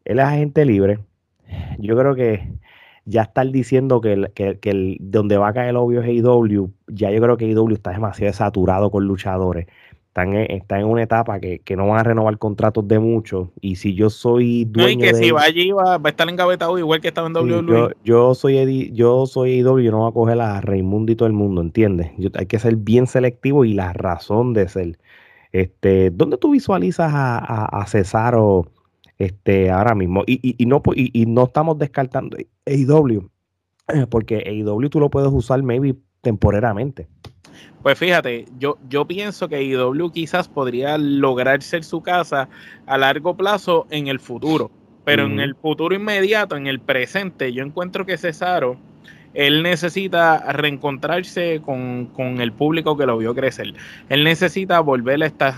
Él 0.06 0.20
es 0.20 0.24
agente 0.24 0.64
libre. 0.64 1.00
Yo 1.80 1.98
creo 1.98 2.14
que 2.14 2.48
ya 3.06 3.24
estar 3.24 3.48
diciendo 3.50 4.02
que, 4.02 4.14
el, 4.14 4.32
que, 4.34 4.60
el, 4.70 4.98
donde 5.00 5.38
va 5.38 5.48
a 5.48 5.54
caer 5.54 5.70
el 5.70 5.78
obvio 5.78 6.04
es 6.04 6.08
AEW, 6.08 6.72
ya 6.90 7.10
yo 7.10 7.20
creo 7.20 7.38
que 7.38 7.46
AEW 7.46 7.74
está 7.74 7.90
demasiado 7.90 8.32
saturado 8.32 8.92
con 8.92 9.06
luchadores 9.08 9.66
están 10.12 10.34
en, 10.34 10.62
en 10.68 10.86
una 10.86 11.04
etapa 11.04 11.40
que, 11.40 11.62
no 11.78 11.88
van 11.88 12.00
a 12.00 12.04
renovar 12.04 12.38
contratos 12.38 12.86
de 12.86 13.00
mucho. 13.00 13.54
Y 13.62 13.78
si 13.78 13.96
yo 13.96 14.10
soy 14.10 14.66
dueño. 14.66 15.00
No, 15.00 15.06
y 15.06 15.10
que 15.10 15.16
si 15.16 15.32
va 15.32 15.44
allí 15.44 15.72
va, 15.72 15.96
a 16.04 16.10
estar 16.10 16.28
engavetado 16.28 16.78
igual 16.78 17.00
que 17.00 17.08
estaba 17.08 17.28
en 17.28 17.34
WWE. 17.34 17.96
yo, 18.04 18.36
soy 18.36 18.92
yo 18.94 19.26
soy 19.26 19.62
IW, 19.62 19.80
yo 19.80 19.92
no 19.92 20.00
voy 20.00 20.10
a 20.10 20.14
coger 20.14 20.42
a 20.42 20.60
Raimundo 20.60 21.14
y 21.14 21.16
todo 21.16 21.28
el 21.28 21.34
mundo, 21.34 21.62
¿entiendes? 21.62 22.12
Yo, 22.18 22.30
hay 22.34 22.46
que 22.46 22.60
ser 22.60 22.76
bien 22.76 23.08
selectivo 23.08 23.64
y 23.64 23.74
la 23.74 23.94
razón 23.94 24.52
de 24.52 24.68
ser. 24.68 25.00
Este, 25.54 26.10
¿Dónde 26.12 26.38
tú 26.38 26.52
visualizas 26.52 27.14
a, 27.14 27.66
a, 27.66 27.86
Cesaro 27.86 28.70
este, 29.18 29.72
ahora 29.72 29.96
mismo? 29.96 30.24
Y, 30.28 30.56
y, 30.62 30.66
no, 30.66 30.82
y, 30.94 31.26
no 31.26 31.46
estamos 31.46 31.78
descartando 31.78 32.36
AEW, 32.66 33.30
porque 34.10 34.44
AEW 34.46 34.90
tú 34.90 35.00
lo 35.00 35.10
puedes 35.10 35.32
usar 35.32 35.64
maybe 35.64 35.96
temporariamente. 36.22 37.08
Pues 37.84 37.98
fíjate, 37.98 38.46
yo, 38.60 38.78
yo 38.90 39.06
pienso 39.06 39.50
que 39.50 39.64
IW 39.64 40.12
quizás 40.12 40.48
podría 40.48 40.98
lograr 40.98 41.64
ser 41.64 41.84
su 41.84 42.02
casa 42.02 42.48
a 42.86 42.98
largo 42.98 43.36
plazo 43.36 43.88
en 43.90 44.08
el 44.08 44.20
futuro, 44.20 44.72
pero 45.04 45.26
en 45.26 45.40
el 45.40 45.56
futuro 45.56 45.96
inmediato, 45.96 46.56
en 46.56 46.68
el 46.68 46.80
presente, 46.80 47.52
yo 47.54 47.64
encuentro 47.64 48.06
que 48.06 48.18
Cesaro 48.18 48.78
él 49.34 49.64
necesita 49.64 50.52
reencontrarse 50.52 51.62
con, 51.64 52.10
el 52.40 52.52
público 52.52 52.98
que 52.98 53.06
lo 53.06 53.18
vio 53.18 53.34
crecer. 53.34 53.74
Él 54.10 54.24
necesita 54.24 54.80
volver 54.80 55.24
a 55.24 55.26
estas, 55.26 55.56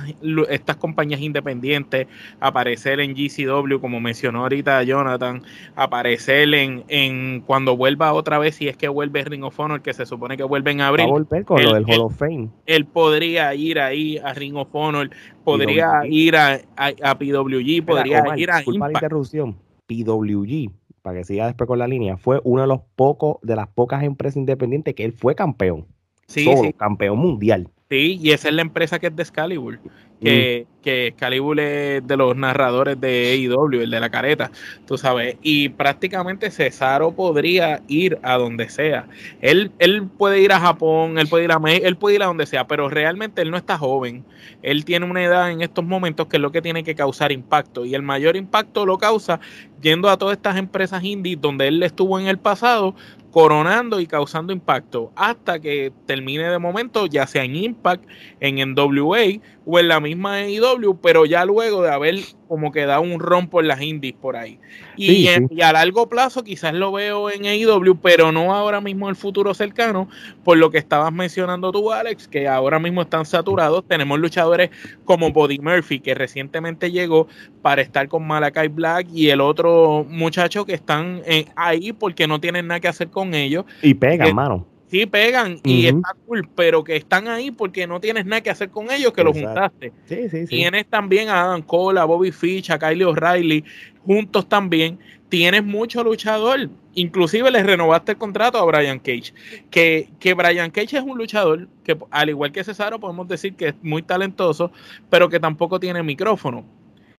estas 0.49 0.75
compañías 0.77 1.21
independientes, 1.21 2.07
aparecer 2.39 2.99
en 2.99 3.13
GCW, 3.15 3.79
como 3.79 3.99
mencionó 3.99 4.41
ahorita 4.41 4.83
Jonathan, 4.83 5.43
aparecer 5.75 6.53
en, 6.53 6.83
en 6.87 7.41
cuando 7.41 7.75
vuelva 7.75 8.13
otra 8.13 8.37
vez, 8.37 8.55
si 8.55 8.67
es 8.67 8.77
que 8.77 8.87
vuelve 8.87 9.23
Ring 9.23 9.43
of 9.43 9.59
Honor, 9.59 9.81
que 9.81 9.93
se 9.93 10.05
supone 10.05 10.37
que 10.37 10.43
vuelven 10.43 10.81
a 10.81 10.87
abrir. 10.87 11.07
volver 11.07 11.45
con 11.45 11.63
lo 11.63 11.73
del 11.73 11.85
Hall 11.85 12.01
of 12.01 12.15
Fame. 12.15 12.49
Él 12.65 12.85
podría 12.85 13.53
ir 13.55 13.79
ahí 13.79 14.17
a 14.17 14.33
Ring 14.33 14.55
of 14.55 14.69
Honor, 14.73 15.09
podría 15.43 16.01
ir 16.05 16.35
a, 16.35 16.59
a, 16.77 17.17
PWG, 17.17 17.85
podría 17.85 18.23
ir 18.37 18.51
a 18.51 18.61
Impact. 18.65 18.93
la 18.93 18.99
interrupción. 18.99 19.55
PWG 19.85 20.71
para 21.03 21.19
que 21.19 21.25
siga 21.25 21.45
después 21.45 21.67
con 21.67 21.77
la 21.77 21.87
línea, 21.87 22.17
fue 22.17 22.41
uno 22.43 22.61
de 22.61 22.67
los 22.67 22.79
pocos, 22.95 23.37
de 23.43 23.55
las 23.55 23.67
pocas 23.67 24.01
empresas 24.03 24.37
independientes 24.37 24.95
que 24.95 25.05
él 25.05 25.13
fue 25.13 25.35
campeón. 25.35 25.85
Sí, 26.25 26.45
sí. 26.45 26.73
campeón 26.73 27.19
mundial. 27.19 27.69
Sí, 27.89 28.17
y 28.19 28.31
esa 28.31 28.47
es 28.47 28.55
la 28.55 28.63
empresa 28.63 28.97
que 28.97 29.07
es 29.07 29.15
de 29.15 29.21
Excalibur 29.21 29.79
que, 30.23 30.65
mm. 30.67 30.83
que 30.83 31.07
es 31.07 32.07
de 32.07 32.17
los 32.17 32.35
narradores 32.35 32.99
de 32.99 33.31
AEW, 33.33 33.81
el 33.81 33.89
de 33.89 33.99
la 33.99 34.09
careta, 34.09 34.51
tú 34.85 34.97
sabes, 34.97 35.37
y 35.41 35.69
prácticamente 35.69 36.51
Cesaro 36.51 37.11
podría 37.11 37.81
ir 37.87 38.19
a 38.23 38.37
donde 38.37 38.69
sea. 38.69 39.07
Él, 39.41 39.71
él 39.79 40.07
puede 40.17 40.41
ir 40.41 40.51
a 40.51 40.59
Japón, 40.59 41.17
él 41.17 41.27
puede 41.27 41.45
ir 41.45 41.51
a 41.51 41.59
México, 41.59 41.87
él 41.87 41.95
puede 41.95 42.15
ir 42.15 42.23
a 42.23 42.27
donde 42.27 42.45
sea, 42.45 42.67
pero 42.67 42.89
realmente 42.89 43.41
él 43.41 43.51
no 43.51 43.57
está 43.57 43.77
joven. 43.77 44.23
Él 44.61 44.85
tiene 44.85 45.05
una 45.05 45.23
edad 45.23 45.51
en 45.51 45.61
estos 45.61 45.85
momentos 45.85 46.27
que 46.27 46.37
es 46.37 46.41
lo 46.41 46.51
que 46.51 46.61
tiene 46.61 46.83
que 46.83 46.95
causar 46.95 47.31
impacto, 47.31 47.85
y 47.85 47.95
el 47.95 48.01
mayor 48.01 48.35
impacto 48.35 48.85
lo 48.85 48.97
causa 48.97 49.39
yendo 49.81 50.09
a 50.09 50.17
todas 50.17 50.37
estas 50.37 50.57
empresas 50.57 51.03
indies 51.03 51.39
donde 51.39 51.67
él 51.67 51.83
estuvo 51.83 52.19
en 52.19 52.27
el 52.27 52.39
pasado, 52.39 52.95
coronando 53.33 53.99
y 53.99 54.05
causando 54.05 54.53
impacto 54.53 55.11
hasta 55.15 55.59
que 55.59 55.91
termine 56.05 56.43
de 56.43 56.59
momento, 56.59 57.07
ya 57.07 57.25
sea 57.25 57.43
en 57.43 57.55
Impact, 57.55 58.05
en 58.39 58.75
NWA 58.75 59.41
o 59.65 59.79
en 59.79 59.87
la 59.87 59.99
misma 59.99 60.12
AEW, 60.13 60.99
pero 61.01 61.25
ya 61.25 61.45
luego 61.45 61.81
de 61.81 61.91
haber 61.91 62.15
como 62.47 62.71
que 62.71 62.85
dado 62.85 63.01
un 63.01 63.19
rompo 63.19 63.61
en 63.61 63.67
las 63.67 63.81
indies 63.81 64.13
por 64.13 64.35
ahí. 64.35 64.59
Y, 64.95 65.27
a 65.61 65.73
largo 65.73 66.07
plazo 66.07 66.43
quizás 66.43 66.73
lo 66.73 66.91
veo 66.91 67.31
en 67.31 67.45
AEW, 67.45 67.95
pero 68.01 68.31
no 68.31 68.53
ahora 68.53 68.79
mismo 68.79 69.07
en 69.07 69.11
el 69.11 69.15
futuro 69.15 69.53
cercano, 69.53 70.07
por 70.43 70.57
lo 70.57 70.69
que 70.69 70.77
estabas 70.77 71.11
mencionando 71.11 71.71
tú, 71.71 71.91
Alex, 71.91 72.27
que 72.27 72.47
ahora 72.47 72.79
mismo 72.79 73.01
están 73.01 73.25
saturados. 73.25 73.85
Tenemos 73.87 74.19
luchadores 74.19 74.69
como 75.05 75.31
Body 75.31 75.59
Murphy, 75.59 75.99
que 75.99 76.13
recientemente 76.13 76.91
llegó 76.91 77.27
para 77.61 77.81
estar 77.81 78.07
con 78.07 78.27
Malakai 78.27 78.67
Black, 78.67 79.07
y 79.13 79.29
el 79.29 79.41
otro 79.41 80.05
muchacho 80.07 80.65
que 80.65 80.73
están 80.73 81.21
eh, 81.25 81.45
ahí 81.55 81.93
porque 81.93 82.27
no 82.27 82.39
tienen 82.39 82.67
nada 82.67 82.79
que 82.79 82.87
hacer 82.87 83.09
con 83.09 83.33
ellos. 83.33 83.65
Y 83.81 83.93
pegan, 83.95 84.27
eh, 84.27 84.33
mano 84.33 84.72
sí 84.93 85.07
pegan 85.07 85.59
y 85.63 85.87
está 85.87 86.15
cool, 86.27 86.47
pero 86.55 86.83
que 86.83 86.95
están 86.95 87.27
ahí 87.27 87.49
porque 87.49 87.87
no 87.87 87.99
tienes 87.99 88.27
nada 88.27 88.41
que 88.41 88.51
hacer 88.51 88.69
con 88.69 88.91
ellos, 88.91 89.11
que 89.11 89.23
los 89.23 89.35
juntaste. 89.35 89.91
Sí, 90.05 90.29
sí, 90.29 90.41
sí. 90.41 90.45
Tienes 90.45 90.85
también 90.85 91.29
a 91.29 91.41
Adam 91.41 91.63
Cole, 91.63 91.99
a 91.99 92.03
Bobby 92.03 92.31
Fish, 92.31 92.71
a 92.71 92.77
Kylie 92.77 93.03
O'Reilly, 93.03 93.63
juntos 94.05 94.47
también. 94.47 94.99
Tienes 95.29 95.63
mucho 95.63 96.03
luchador. 96.03 96.69
Inclusive 96.93 97.49
le 97.49 97.63
renovaste 97.63 98.11
el 98.11 98.19
contrato 98.19 98.59
a 98.59 98.65
Brian 98.65 98.99
Cage. 98.99 99.33
Que, 99.71 100.09
que 100.19 100.35
Brian 100.35 100.69
Cage 100.69 100.97
es 100.97 101.03
un 101.03 101.17
luchador 101.17 101.67
que, 101.83 101.97
al 102.11 102.29
igual 102.29 102.51
que 102.51 102.63
Cesaro, 102.63 102.99
podemos 102.99 103.27
decir 103.27 103.55
que 103.55 103.69
es 103.69 103.75
muy 103.81 104.03
talentoso, 104.03 104.71
pero 105.09 105.27
que 105.27 105.39
tampoco 105.39 105.79
tiene 105.79 106.03
micrófono. 106.03 106.63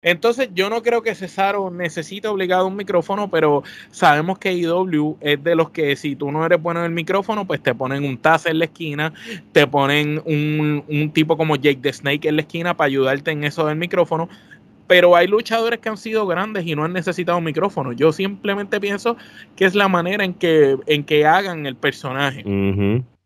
Entonces, 0.04 0.50
yo 0.54 0.68
no 0.68 0.82
creo 0.82 1.02
que 1.02 1.14
Cesaro 1.14 1.70
necesite 1.70 2.28
obligado 2.28 2.66
un 2.66 2.76
micrófono, 2.76 3.30
pero 3.30 3.64
sabemos 3.90 4.38
que 4.38 4.52
IW 4.52 5.16
es 5.22 5.42
de 5.42 5.56
los 5.56 5.70
que 5.70 5.96
si 5.96 6.14
tú 6.14 6.30
no 6.30 6.44
eres 6.44 6.60
bueno 6.60 6.80
en 6.80 6.86
el 6.86 6.92
micrófono, 6.92 7.46
pues 7.46 7.62
te 7.62 7.74
ponen 7.74 8.04
un 8.04 8.18
Taz 8.18 8.44
en 8.44 8.58
la 8.58 8.66
esquina, 8.66 9.14
te 9.52 9.66
ponen 9.66 10.20
un, 10.26 10.84
un 10.86 11.10
tipo 11.10 11.38
como 11.38 11.56
Jake 11.56 11.80
the 11.80 11.90
Snake 11.90 12.28
en 12.28 12.36
la 12.36 12.42
esquina 12.42 12.76
para 12.76 12.86
ayudarte 12.86 13.30
en 13.30 13.44
eso 13.44 13.66
del 13.66 13.76
micrófono. 13.76 14.28
Pero 14.86 15.16
hay 15.16 15.26
luchadores 15.26 15.80
que 15.80 15.88
han 15.88 15.96
sido 15.96 16.26
grandes 16.26 16.66
y 16.66 16.76
no 16.76 16.84
han 16.84 16.92
necesitado 16.92 17.38
un 17.38 17.44
micrófono. 17.44 17.92
Yo 17.92 18.12
simplemente 18.12 18.78
pienso 18.80 19.16
que 19.56 19.64
es 19.64 19.74
la 19.74 19.88
manera 19.88 20.22
en 20.22 20.34
que, 20.34 20.76
en 20.86 21.04
que 21.04 21.24
hagan 21.24 21.64
el 21.64 21.76
personaje. 21.76 22.44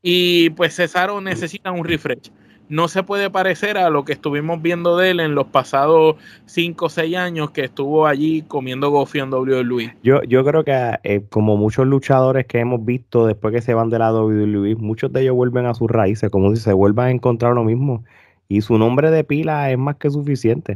Y 0.01 0.51
pues 0.51 0.77
Cesaro 0.77 1.21
necesita 1.21 1.73
un 1.73 1.85
refresh 1.85 2.31
no 2.69 2.89
se 2.89 3.03
puede 3.03 3.31
parecer 3.31 3.79
a 3.79 3.91
lo 3.91 4.05
que 4.05 4.13
estuvimos 4.13 4.61
viendo 4.63 4.97
de 4.97 5.11
él 5.11 5.21
en 5.21 5.35
los 5.35 5.47
pasados 5.47 6.17
5 6.47 6.87
o 6.87 6.89
6 6.89 7.17
años 7.17 7.51
que 7.51 7.65
estuvo 7.65 8.07
allí 8.07 8.43
comiendo 8.43 8.91
gofio 8.91 9.25
en 9.25 9.33
WWE. 9.33 9.97
Yo, 10.03 10.23
yo 10.23 10.45
creo 10.45 10.65
que 10.65 10.99
eh, 11.03 11.23
como 11.31 11.57
muchos 11.57 11.87
luchadores 11.87 12.47
que 12.47 12.59
hemos 12.59 12.85
visto 12.85 13.27
después 13.27 13.55
que 13.55 13.63
se 13.63 13.75
van 13.75 13.91
de 13.91 13.99
la 13.99 14.13
WWE, 14.13 14.77
muchos 14.77 15.13
de 15.13 15.23
ellos 15.23 15.35
vuelven 15.35 15.67
a 15.67 15.75
sus 15.75 15.91
raíces, 15.91 16.31
como 16.31 16.55
si 16.55 16.61
se 16.61 16.73
vuelvan 16.73 17.07
a 17.07 17.11
encontrar 17.11 17.55
lo 17.55 17.65
mismo. 17.65 18.05
Y 18.51 18.63
su 18.63 18.79
nombre 18.79 19.11
de 19.11 19.25
pila 19.25 19.71
es 19.71 19.77
más 19.77 19.97
que 19.97 20.09
suficiente. 20.09 20.75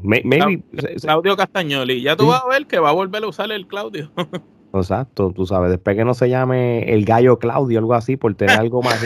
Claudio 1.00 1.36
Castagnoli. 1.36 2.02
Ya 2.02 2.16
tú 2.16 2.26
vas 2.26 2.42
a 2.44 2.48
ver 2.48 2.66
que 2.66 2.78
va 2.78 2.90
a 2.90 2.92
volver 2.92 3.24
a 3.24 3.28
usar 3.28 3.50
el 3.50 3.66
Claudio. 3.66 4.10
Exacto, 4.74 5.32
tú 5.34 5.44
sabes, 5.46 5.70
después 5.70 5.96
que 5.96 6.04
no 6.04 6.14
se 6.14 6.28
llame 6.30 6.92
el 6.92 7.04
gallo 7.04 7.38
Claudio, 7.38 7.78
algo 7.78 7.94
así, 7.94 8.16
por 8.16 8.34
tener 8.34 8.58
algo 8.58 8.82
más 8.82 8.98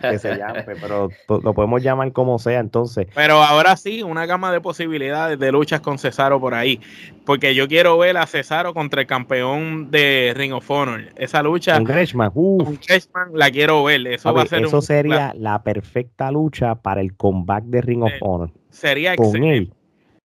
que 0.00 0.18
se 0.18 0.36
llame, 0.36 0.64
pero 0.80 1.10
lo 1.28 1.54
podemos 1.54 1.82
llamar 1.82 2.10
como 2.12 2.38
sea 2.38 2.60
entonces. 2.60 3.06
Pero 3.14 3.42
ahora 3.42 3.76
sí, 3.76 4.02
una 4.02 4.24
gama 4.24 4.50
de 4.50 4.60
posibilidades 4.60 5.38
de 5.38 5.52
luchas 5.52 5.80
con 5.80 5.98
Cesaro 5.98 6.40
por 6.40 6.54
ahí, 6.54 6.80
porque 7.26 7.54
yo 7.54 7.68
quiero 7.68 7.98
ver 7.98 8.16
a 8.16 8.26
Cesaro 8.26 8.72
contra 8.72 9.02
el 9.02 9.06
campeón 9.06 9.90
de 9.90 10.32
Ring 10.34 10.52
of 10.52 10.70
Honor. 10.70 11.02
Esa 11.16 11.42
lucha 11.42 11.74
con 11.74 11.84
Gresham, 11.84 12.32
la 13.34 13.50
quiero 13.50 13.84
ver. 13.84 14.06
Eso 14.06 14.32
va 14.32 14.42
a 14.42 14.46
ser 14.46 14.64
Eso 14.64 14.80
sería 14.80 15.34
la 15.36 15.62
perfecta 15.62 16.30
lucha 16.30 16.76
para 16.76 17.00
el 17.00 17.14
comeback 17.14 17.64
de 17.64 17.80
Ring 17.82 18.02
of 18.02 18.12
eh, 18.12 18.18
Honor. 18.20 18.50
Sería 18.70 19.16
con 19.16 19.26
excelente. 19.26 19.83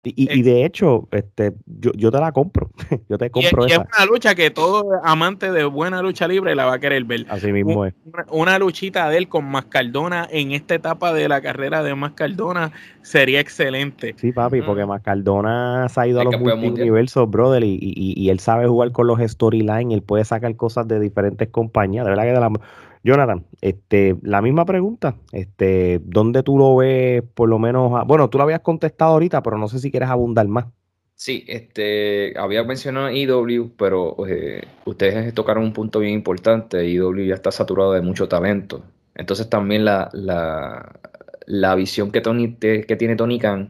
Y, 0.06 0.42
de 0.44 0.66
hecho, 0.66 1.08
este, 1.12 1.54
yo, 1.66 1.92
yo, 1.94 2.12
te 2.12 2.20
la 2.20 2.32
compro. 2.32 2.70
yo 3.10 3.18
te 3.18 3.30
compro 3.32 3.68
y, 3.68 3.72
es 3.72 3.78
una 3.78 4.06
lucha 4.06 4.36
que 4.36 4.52
todo 4.52 4.86
amante 5.04 5.52
de 5.52 5.66
buena 5.66 6.02
lucha 6.02 6.28
libre 6.28 6.56
la 6.56 6.66
va 6.66 6.76
a 6.76 6.80
querer 6.80 7.04
ver. 7.06 7.26
Así 7.30 7.52
mismo 7.52 7.86
es. 7.86 7.94
Una, 8.30 8.60
luchita 8.60 9.10
de 9.10 9.18
él 9.18 9.28
con 9.28 9.46
Mascardona 9.46 10.28
en 10.32 10.52
esta 10.52 10.76
etapa 10.76 11.14
de 11.14 11.28
la 11.28 11.42
carrera 11.42 11.84
de 11.84 11.96
Mascardona 11.96 12.72
sería 13.02 13.40
excelente. 13.40 14.16
Sí, 14.18 14.32
papi, 14.32 14.62
porque 14.62 14.86
Mascardona 14.86 15.90
se 15.90 16.00
ha 16.00 16.08
ido 16.08 16.22
a 16.22 16.24
los 16.24 16.36
universos, 16.36 17.30
brother, 17.30 17.64
y, 17.64 17.78
y, 17.82 18.30
él 18.30 18.40
sabe 18.40 18.68
jugar 18.68 18.92
con 18.92 19.08
los 19.08 19.20
storylines, 19.20 19.94
él 19.94 20.04
puede 20.04 20.24
sacar 20.26 20.56
cosas 20.56 20.88
de 20.88 21.00
diferentes 21.00 21.50
compañías. 21.50 22.06
De 22.06 22.12
verdad 22.12 22.24
que 22.24 22.32
de 22.32 22.40
la 22.40 22.52
Jonathan, 23.06 23.46
este, 23.62 24.18
la 24.24 24.42
misma 24.42 24.66
pregunta, 24.66 25.16
este, 25.32 26.02
¿dónde 26.04 26.42
tú 26.42 26.58
lo 26.58 26.76
ves 26.76 27.22
por 27.36 27.48
lo 27.48 27.60
menos? 27.60 28.04
bueno, 28.08 28.32
tú 28.32 28.40
lo 28.40 28.46
habías 28.46 28.62
contestado 28.62 29.12
ahorita, 29.14 29.44
pero 29.44 29.60
no 29.60 29.68
sé 29.68 29.78
si 29.78 29.92
quieres 29.92 30.10
abundar 30.10 30.48
más. 30.48 30.66
Sí, 31.14 31.46
este, 31.48 32.34
había 32.36 32.64
mencionado 32.64 33.12
IW, 33.12 33.74
pero 33.78 34.16
eh, 34.28 34.64
ustedes 34.86 35.32
tocaron 35.36 35.64
un 35.66 35.72
punto 35.72 36.00
bien 36.00 36.14
importante. 36.16 36.84
IW 36.84 37.28
ya 37.28 37.36
está 37.36 37.52
saturado 37.52 37.94
de 37.94 38.02
mucho 38.02 38.28
talento. 38.28 38.84
Entonces 39.14 39.50
también 39.52 39.86
la, 39.86 40.10
la, 41.46 41.76
visión 41.76 42.12
que, 42.12 42.22
Tony, 42.22 42.56
que 42.56 42.96
tiene 42.98 43.16
Tony 43.16 43.38
Khan, 43.38 43.70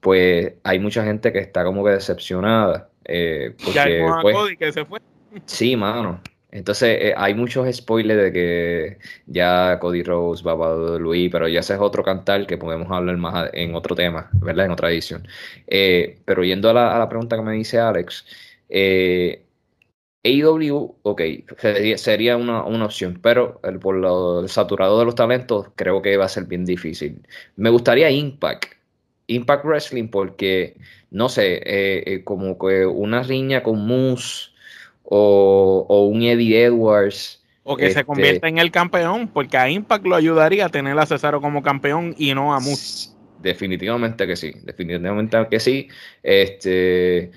pues 0.00 0.52
hay 0.62 0.78
mucha 0.78 1.04
gente 1.04 1.32
que 1.32 1.38
está 1.38 1.64
como 1.64 1.82
que 1.84 1.92
decepcionada. 1.92 2.90
Eh, 3.06 3.54
porque, 3.64 4.06
pues, 4.20 4.36
que 4.58 4.72
se 4.72 4.84
fue. 4.84 5.00
Sí, 5.46 5.74
mano. 5.74 6.20
Entonces, 6.52 6.98
eh, 7.00 7.14
hay 7.16 7.34
muchos 7.34 7.66
spoilers 7.74 8.24
de 8.24 8.32
que 8.32 8.98
ya 9.26 9.78
Cody 9.80 10.02
Rose 10.02 10.44
va 10.44 10.52
a 10.52 10.98
Luis, 10.98 11.30
pero 11.32 11.48
ya 11.48 11.60
ese 11.60 11.74
es 11.74 11.80
otro 11.80 12.04
cantar 12.04 12.46
que 12.46 12.58
podemos 12.58 12.90
hablar 12.90 13.16
más 13.16 13.50
en 13.54 13.74
otro 13.74 13.96
tema, 13.96 14.28
¿verdad? 14.34 14.66
En 14.66 14.72
otra 14.72 14.90
edición. 14.90 15.26
Eh, 15.66 16.20
pero 16.26 16.44
yendo 16.44 16.68
a 16.70 16.74
la, 16.74 17.08
pregunta 17.08 17.36
que 17.36 17.42
me 17.42 17.54
dice 17.54 17.78
Alex, 17.80 18.26
eh, 18.68 19.46
AEW, 20.24 20.96
ok, 21.02 21.22
sería, 21.96 22.36
una, 22.36 22.64
opción, 22.84 23.18
pero 23.22 23.60
por 23.80 23.96
lo 23.96 24.46
saturado 24.46 24.98
de 24.98 25.06
los 25.06 25.14
talentos, 25.14 25.68
creo 25.74 26.02
que 26.02 26.16
va 26.18 26.26
a 26.26 26.28
ser 26.28 26.44
bien 26.44 26.64
difícil. 26.66 27.26
Me 27.56 27.70
gustaría 27.70 28.10
Impact, 28.10 28.66
Impact 29.26 29.64
Wrestling, 29.64 30.08
porque, 30.08 30.76
no 31.10 31.28
sé, 31.28 31.62
eh, 31.64 32.24
como 32.24 32.58
que 32.58 32.86
una 32.86 33.22
riña 33.22 33.62
con 33.62 33.86
Moose 33.86 34.51
o, 35.14 36.08
un 36.10 36.22
Eddie 36.22 36.64
Edwards. 36.64 37.42
O 37.64 37.76
que 37.76 37.84
se 37.84 37.90
este, 37.90 38.04
convierta 38.04 38.48
en 38.48 38.58
el 38.58 38.70
campeón, 38.70 39.28
porque 39.28 39.56
a 39.56 39.70
Impact 39.70 40.04
lo 40.06 40.16
ayudaría 40.16 40.66
a 40.66 40.68
tener 40.68 40.98
a 40.98 41.06
Cesaro 41.06 41.40
como 41.40 41.62
campeón 41.62 42.14
y 42.18 42.34
no 42.34 42.54
a 42.54 42.60
Moose. 42.60 43.10
Definitivamente 43.40 44.26
que 44.26 44.36
sí, 44.36 44.52
definitivamente 44.62 45.36
que 45.50 45.60
sí. 45.60 45.88
Este, 46.22 47.30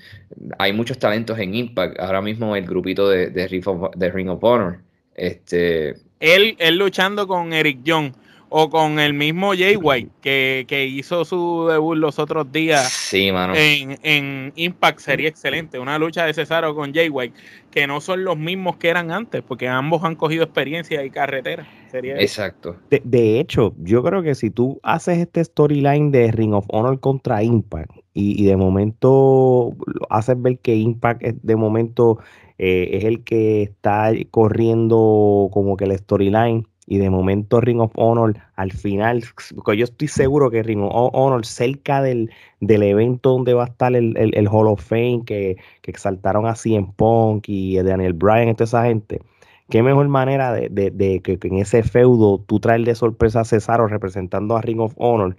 hay 0.58 0.72
muchos 0.72 0.98
talentos 0.98 1.38
en 1.38 1.54
Impact. 1.54 2.00
Ahora 2.00 2.22
mismo 2.22 2.56
el 2.56 2.66
grupito 2.66 3.08
de, 3.08 3.28
de, 3.28 3.46
Ring, 3.48 4.28
of, 4.30 4.42
Honor. 4.42 4.78
Este, 5.14 5.96
él, 6.20 6.56
él 6.58 6.78
luchando 6.78 7.26
con 7.26 7.52
Eric 7.52 7.80
Young 7.84 8.12
o 8.48 8.70
con 8.70 8.98
el 9.00 9.12
mismo 9.12 9.52
Jay 9.54 9.76
White 9.76 10.10
que, 10.22 10.86
hizo 10.86 11.24
su 11.24 11.66
debut 11.68 11.96
los 11.96 12.18
otros 12.18 12.50
días 12.52 13.12
En, 13.12 14.52
Impact 14.54 15.00
sería 15.00 15.28
excelente. 15.28 15.78
Una 15.78 15.98
lucha 15.98 16.24
de 16.24 16.34
Cesaro 16.34 16.74
con 16.74 16.94
Jay 16.94 17.08
White 17.08 17.36
que 17.76 17.86
no 17.86 18.00
son 18.00 18.24
los 18.24 18.38
mismos 18.38 18.78
que 18.78 18.88
eran 18.88 19.10
antes 19.10 19.42
porque 19.42 19.68
ambos 19.68 20.02
han 20.02 20.14
cogido 20.14 20.44
experiencia 20.44 21.04
y 21.04 21.10
carretera. 21.10 21.68
Sería 21.90 22.18
Exacto. 22.18 22.76
De, 22.88 23.38
hecho, 23.38 23.74
yo 23.76 24.02
creo 24.02 24.22
que 24.22 24.34
si 24.34 24.48
tú 24.48 24.80
haces 24.82 25.18
este 25.18 25.44
storyline 25.44 26.10
de 26.10 26.32
Ring 26.32 26.54
of 26.54 26.64
Honor 26.68 26.98
contra 27.00 27.42
Impact 27.42 27.90
y, 28.14 28.46
de 28.46 28.56
momento 28.56 29.76
haces 30.08 30.40
ver 30.40 30.58
que 30.60 30.74
Impact 30.74 31.22
de 31.22 31.56
momento 31.56 32.18
eh, 32.56 32.88
es 32.92 33.04
el 33.04 33.22
que 33.24 33.64
está 33.64 34.10
corriendo 34.30 35.50
como 35.52 35.76
que 35.76 35.84
el 35.84 35.98
storyline 35.98 36.66
y 36.86 36.98
de 36.98 37.10
momento 37.10 37.60
Ring 37.60 37.80
of 37.80 37.92
Honor 37.96 38.36
al 38.54 38.70
final, 38.72 39.24
yo 39.66 39.84
estoy 39.84 40.08
seguro 40.08 40.50
que 40.50 40.62
Ring 40.62 40.82
of 40.82 41.10
Honor 41.12 41.44
cerca 41.44 42.00
del, 42.00 42.30
del 42.60 42.84
evento 42.84 43.30
donde 43.30 43.54
va 43.54 43.64
a 43.64 43.66
estar 43.66 43.94
el, 43.94 44.16
el, 44.16 44.48
Hall 44.48 44.68
of 44.68 44.80
Fame 44.80 45.22
que, 45.26 45.56
que, 45.82 45.90
exaltaron 45.90 46.46
a 46.46 46.54
CM 46.54 46.92
Punk 46.96 47.48
y 47.48 47.76
a 47.78 47.82
Daniel 47.82 48.12
Bryan 48.12 48.48
y 48.48 48.54
toda 48.54 48.66
esa 48.66 48.84
gente, 48.84 49.20
qué 49.68 49.82
mejor 49.82 50.06
manera 50.08 50.52
de, 50.52 50.68
de, 50.68 51.20
que, 51.20 51.38
en 51.42 51.58
ese 51.58 51.82
feudo 51.82 52.38
tú 52.38 52.60
traes 52.60 52.84
de 52.84 52.94
sorpresa 52.94 53.40
a 53.40 53.44
Cesaro 53.44 53.88
representando 53.88 54.56
a 54.56 54.62
Ring 54.62 54.80
of 54.80 54.94
Honor. 54.96 55.36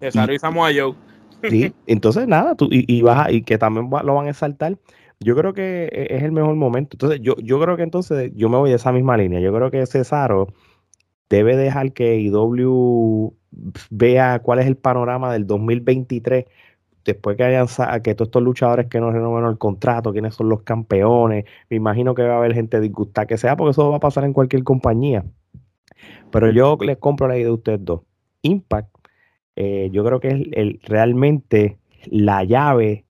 Cesaro 0.00 0.34
y, 0.34 0.38
Samoa 0.38 0.70
Joe. 0.76 0.94
Sí, 1.48 1.72
entonces 1.86 2.28
nada, 2.28 2.54
tú, 2.54 2.68
y, 2.70 2.84
y, 2.94 3.00
vas 3.00 3.32
y 3.32 3.42
que 3.42 3.56
también 3.56 3.88
lo 3.90 4.14
van 4.14 4.26
a 4.26 4.30
exaltar 4.30 4.76
yo 5.22 5.36
creo 5.36 5.52
que 5.52 5.88
e, 5.92 6.16
es 6.16 6.22
el 6.22 6.32
mejor 6.32 6.54
momento. 6.56 6.94
Entonces, 6.94 7.20
yo, 7.22 7.36
yo 7.42 7.60
creo 7.60 7.76
que 7.76 7.82
entonces 7.82 8.32
yo 8.34 8.48
me 8.48 8.56
voy 8.56 8.70
de 8.70 8.76
esa 8.76 8.90
misma 8.90 9.18
línea. 9.18 9.38
Yo 9.40 9.52
creo 9.52 9.70
que 9.70 9.84
Cesaro 9.86 10.48
debe 11.30 11.56
dejar 11.56 11.92
que 11.92 12.18
IW 12.18 13.32
vea 13.90 14.40
cuál 14.40 14.58
es 14.58 14.66
el 14.66 14.76
panorama 14.76 15.32
del 15.32 15.46
2023 15.46 16.44
después 17.04 17.36
que 17.36 17.44
hayan 17.44 17.66
que 18.02 18.14
todos 18.14 18.28
estos 18.28 18.42
luchadores 18.42 18.86
que 18.88 19.00
no 19.00 19.10
renovaron 19.10 19.50
el 19.50 19.58
contrato, 19.58 20.12
quiénes 20.12 20.34
son 20.34 20.48
los 20.48 20.62
campeones, 20.62 21.44
me 21.70 21.76
imagino 21.76 22.14
que 22.14 22.22
va 22.22 22.34
a 22.34 22.38
haber 22.38 22.54
gente 22.54 22.80
disgustada 22.80 23.26
que 23.26 23.38
sea, 23.38 23.56
porque 23.56 23.70
eso 23.70 23.90
va 23.90 23.96
a 23.96 24.00
pasar 24.00 24.24
en 24.24 24.32
cualquier 24.32 24.64
compañía. 24.64 25.24
Pero 26.30 26.50
yo 26.50 26.76
les 26.80 26.98
compro 26.98 27.26
la 27.26 27.36
idea 27.36 27.46
de 27.46 27.52
ustedes 27.52 27.84
dos. 27.84 28.02
Impact, 28.42 28.88
eh, 29.56 29.88
yo 29.92 30.04
creo 30.04 30.20
que 30.20 30.28
es 30.28 30.34
el, 30.52 30.80
realmente 30.84 31.78
la 32.06 32.44
llave 32.44 33.04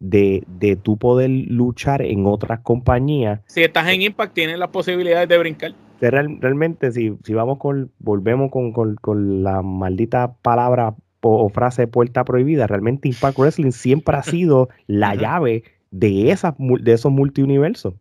de, 0.00 0.42
de 0.46 0.76
tu 0.76 0.98
poder 0.98 1.30
luchar 1.30 2.02
en 2.02 2.26
otras 2.26 2.60
compañías. 2.60 3.40
Si 3.46 3.62
estás 3.62 3.88
en 3.88 4.02
Impact, 4.02 4.34
tienes 4.34 4.58
las 4.58 4.68
posibilidades 4.68 5.28
de 5.28 5.38
brincar 5.38 5.74
realmente, 6.00 6.92
si, 6.92 7.16
si 7.24 7.34
vamos 7.34 7.58
con, 7.58 7.90
volvemos 7.98 8.50
con, 8.50 9.42
la 9.42 9.62
maldita 9.62 10.34
palabra 10.42 10.94
o, 11.20 11.48
frase 11.48 11.86
puerta 11.86 12.24
prohibida, 12.24 12.66
realmente 12.66 13.08
Impact 13.08 13.38
Wrestling 13.38 13.72
siempre 13.72 14.16
ha 14.16 14.22
sido 14.24 14.68
la 14.86 15.14
llave 15.14 15.64
de, 15.90 16.30
esas, 16.30 16.54
de 16.58 16.92
esos 16.92 17.12
multiuniversos. 17.12 17.94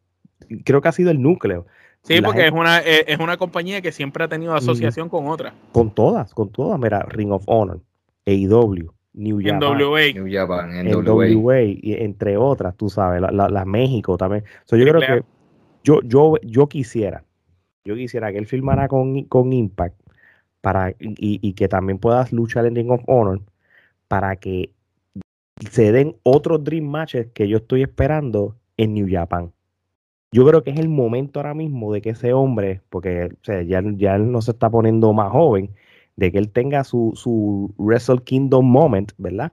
Creo 0.65 0.81
que 0.81 0.87
ha 0.89 0.91
sido 0.91 1.11
el 1.11 1.21
núcleo. 1.21 1.65
Sí, 2.01 2.21
porque 2.21 2.47
es, 2.47 2.51
una, 2.51 2.79
eh, 2.79 3.05
es 3.07 3.19
una 3.19 3.37
compañía 3.37 3.81
que 3.81 3.93
siempre 3.93 4.25
ha 4.25 4.27
tenido 4.27 4.53
asociación 4.53 5.07
con 5.07 5.27
otras. 5.27 5.53
Con 5.71 5.89
todas, 5.89 6.33
con 6.33 6.49
todas. 6.49 6.77
Mira, 6.77 7.03
Ring 7.03 7.31
of 7.31 7.43
Honor, 7.45 7.79
AEW, 8.25 8.91
New 9.13 9.39
Japan, 9.41 9.77
New 9.77 10.27
Japan 10.29 10.83
NWA. 10.85 11.61
y 11.61 11.93
entre 11.93 12.35
otras, 12.35 12.75
tú 12.75 12.89
sabes, 12.89 13.21
la, 13.21 13.65
México 13.65 14.17
también. 14.17 14.43
yo 14.69 14.77
creo 14.77 14.99
que 14.99 15.23
yo, 15.83 16.01
yo, 16.01 16.35
yo 16.41 16.67
quisiera 16.67 17.23
yo 17.85 17.95
quisiera 17.95 18.31
que 18.31 18.37
él 18.37 18.45
filmara 18.45 18.87
con, 18.87 19.23
con 19.25 19.53
Impact 19.53 19.95
para, 20.61 20.93
y, 20.99 21.53
que 21.53 21.67
también 21.67 21.99
puedas 21.99 22.31
luchar 22.31 22.65
en 22.65 22.75
Ring 22.75 22.91
of 22.91 23.01
Honor 23.07 23.41
para 24.07 24.37
que 24.37 24.71
se 25.69 25.91
den 25.91 26.15
otros 26.23 26.63
Dream 26.63 26.85
Matches 26.85 27.27
que 27.33 27.47
yo 27.47 27.57
estoy 27.57 27.81
esperando 27.81 28.55
en 28.77 28.93
New 28.93 29.07
Japan. 29.09 29.51
Yo 30.31 30.47
creo 30.47 30.63
que 30.63 30.71
es 30.71 30.79
el 30.79 30.89
momento 30.89 31.39
ahora 31.39 31.53
mismo 31.53 31.93
de 31.93 32.01
que 32.01 32.11
ese 32.11 32.33
hombre, 32.33 32.81
porque 32.89 33.35
ya, 33.43 33.83
ya 33.97 34.15
él 34.15 34.31
no 34.31 34.41
se 34.41 34.51
está 34.51 34.69
poniendo 34.69 35.13
más 35.13 35.31
joven, 35.31 35.69
de 36.15 36.31
que 36.31 36.37
él 36.37 36.49
tenga 36.49 36.83
su, 36.83 37.11
su 37.15 37.73
Wrestle 37.77 38.23
Kingdom 38.23 38.65
moment, 38.65 39.11
¿verdad? 39.17 39.51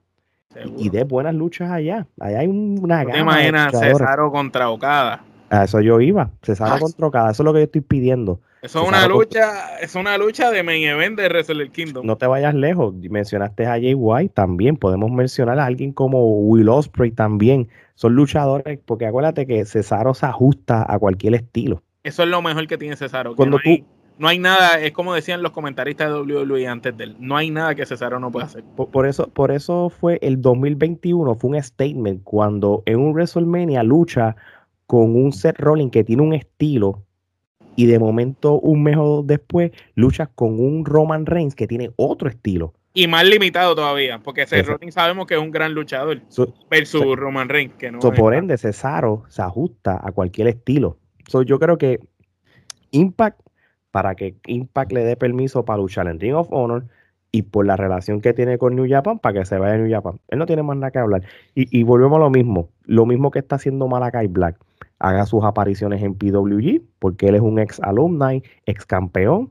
Y 0.78 0.90
de 0.90 1.04
buenas 1.04 1.34
luchas 1.34 1.70
allá. 1.70 2.06
Allá 2.18 2.40
hay 2.40 2.46
una 2.46 3.04
gama. 3.04 3.12
¿Te 3.12 3.20
imaginas 3.20 3.78
Cesaro 3.78 4.30
contra 4.32 4.70
Okada? 4.70 5.22
A 5.50 5.64
eso 5.64 5.80
yo 5.80 6.00
iba. 6.00 6.30
Cesaro 6.42 6.78
contra 6.78 7.06
Okada. 7.06 7.30
Eso 7.32 7.42
es 7.42 7.44
lo 7.44 7.52
que 7.52 7.58
yo 7.58 7.64
estoy 7.64 7.80
pidiendo. 7.80 8.40
Eso 8.62 8.82
es 8.82 8.88
una 8.88 9.08
lucha, 9.08 9.78
es 9.80 9.94
una 9.94 10.18
lucha 10.18 10.50
de 10.50 10.62
main 10.62 10.86
event 10.86 11.18
de 11.18 11.28
Wrestle 11.28 11.70
Kingdom. 11.70 12.06
No 12.06 12.16
te 12.16 12.26
vayas 12.26 12.54
lejos. 12.54 12.94
Mencionaste 12.94 13.66
a 13.66 13.70
Jay 13.70 13.94
White 13.94 14.34
también. 14.34 14.76
Podemos 14.76 15.10
mencionar 15.10 15.58
a 15.58 15.66
alguien 15.66 15.92
como 15.92 16.24
Will 16.40 16.68
Ospreay 16.68 17.10
también. 17.10 17.68
Son 17.94 18.14
luchadores, 18.14 18.78
porque 18.84 19.06
acuérdate 19.06 19.46
que 19.46 19.64
Cesaro 19.64 20.14
se 20.14 20.26
ajusta 20.26 20.84
a 20.88 20.98
cualquier 20.98 21.34
estilo. 21.34 21.82
Eso 22.02 22.22
es 22.22 22.28
lo 22.28 22.42
mejor 22.42 22.66
que 22.66 22.78
tiene 22.78 22.96
Cesaro. 22.96 23.34
Cuando 23.34 23.56
no, 23.56 23.62
hay, 23.64 23.84
no 24.18 24.28
hay 24.28 24.38
nada, 24.38 24.78
es 24.80 24.92
como 24.92 25.14
decían 25.14 25.42
los 25.42 25.52
comentaristas 25.52 26.10
de 26.10 26.20
WWE 26.20 26.68
antes 26.68 26.94
de 26.96 27.04
él. 27.04 27.16
No 27.18 27.36
hay 27.36 27.50
nada 27.50 27.74
que 27.74 27.86
Cesaro 27.86 28.20
no 28.20 28.30
pueda 28.30 28.46
hacer. 28.46 28.62
Por, 28.76 29.06
eso, 29.06 29.28
por 29.28 29.50
eso 29.50 29.88
fue 29.88 30.18
el 30.20 30.40
2021, 30.42 31.34
fue 31.34 31.50
un 31.50 31.62
statement 31.62 32.22
cuando 32.24 32.82
en 32.84 33.00
un 33.00 33.12
WrestleMania 33.12 33.82
lucha 33.82 34.36
con 34.90 35.14
un 35.14 35.32
Seth 35.32 35.60
Rollins 35.60 35.92
que 35.92 36.02
tiene 36.02 36.20
un 36.20 36.34
estilo 36.34 37.04
y 37.76 37.86
de 37.86 38.00
momento 38.00 38.58
un 38.58 38.82
mes 38.82 38.96
después 39.22 39.70
luchas 39.94 40.28
con 40.34 40.58
un 40.58 40.84
Roman 40.84 41.26
Reigns 41.26 41.54
que 41.54 41.68
tiene 41.68 41.92
otro 41.94 42.28
estilo. 42.28 42.74
Y 42.92 43.06
más 43.06 43.24
limitado 43.24 43.76
todavía, 43.76 44.18
porque 44.18 44.48
Seth 44.48 44.66
Rollins 44.66 44.94
sabemos 44.94 45.28
que 45.28 45.34
es 45.34 45.40
un 45.40 45.52
gran 45.52 45.74
luchador 45.74 46.20
versus 46.68 47.16
Roman 47.16 47.48
Reigns. 47.48 47.74
Que 47.74 47.92
no 47.92 48.00
por 48.00 48.34
ende, 48.34 48.58
Cesaro 48.58 49.22
se 49.28 49.42
ajusta 49.42 50.00
a 50.02 50.10
cualquier 50.10 50.48
estilo. 50.48 50.96
yo 51.46 51.60
creo 51.60 51.78
que 51.78 52.00
Impact, 52.90 53.40
para 53.92 54.16
que 54.16 54.34
Impact 54.48 54.90
le 54.90 55.04
dé 55.04 55.14
permiso 55.14 55.64
para 55.64 55.78
luchar 55.78 56.08
en 56.08 56.18
Ring 56.18 56.34
of 56.34 56.48
Honor 56.50 56.86
y 57.30 57.42
por 57.42 57.64
la 57.64 57.76
relación 57.76 58.20
que 58.20 58.32
tiene 58.32 58.58
con 58.58 58.74
New 58.74 58.88
Japan, 58.90 59.20
para 59.20 59.38
que 59.38 59.44
se 59.44 59.56
vaya 59.56 59.74
a 59.74 59.78
New 59.78 59.88
Japan. 59.88 60.18
Él 60.26 60.40
no 60.40 60.46
tiene 60.46 60.64
más 60.64 60.76
nada 60.76 60.90
que 60.90 60.98
hablar. 60.98 61.22
Y, 61.54 61.78
y 61.78 61.84
volvemos 61.84 62.16
a 62.16 62.22
lo 62.22 62.30
mismo, 62.30 62.70
lo 62.86 63.06
mismo 63.06 63.30
que 63.30 63.38
está 63.38 63.54
haciendo 63.54 63.86
Malakai 63.86 64.26
Black 64.26 64.56
haga 65.00 65.26
sus 65.26 65.42
apariciones 65.44 66.02
en 66.02 66.14
PWG, 66.14 66.82
porque 66.98 67.28
él 67.28 67.34
es 67.34 67.40
un 67.40 67.58
ex 67.58 67.80
alumni, 67.80 68.42
ex 68.66 68.86
campeón. 68.86 69.50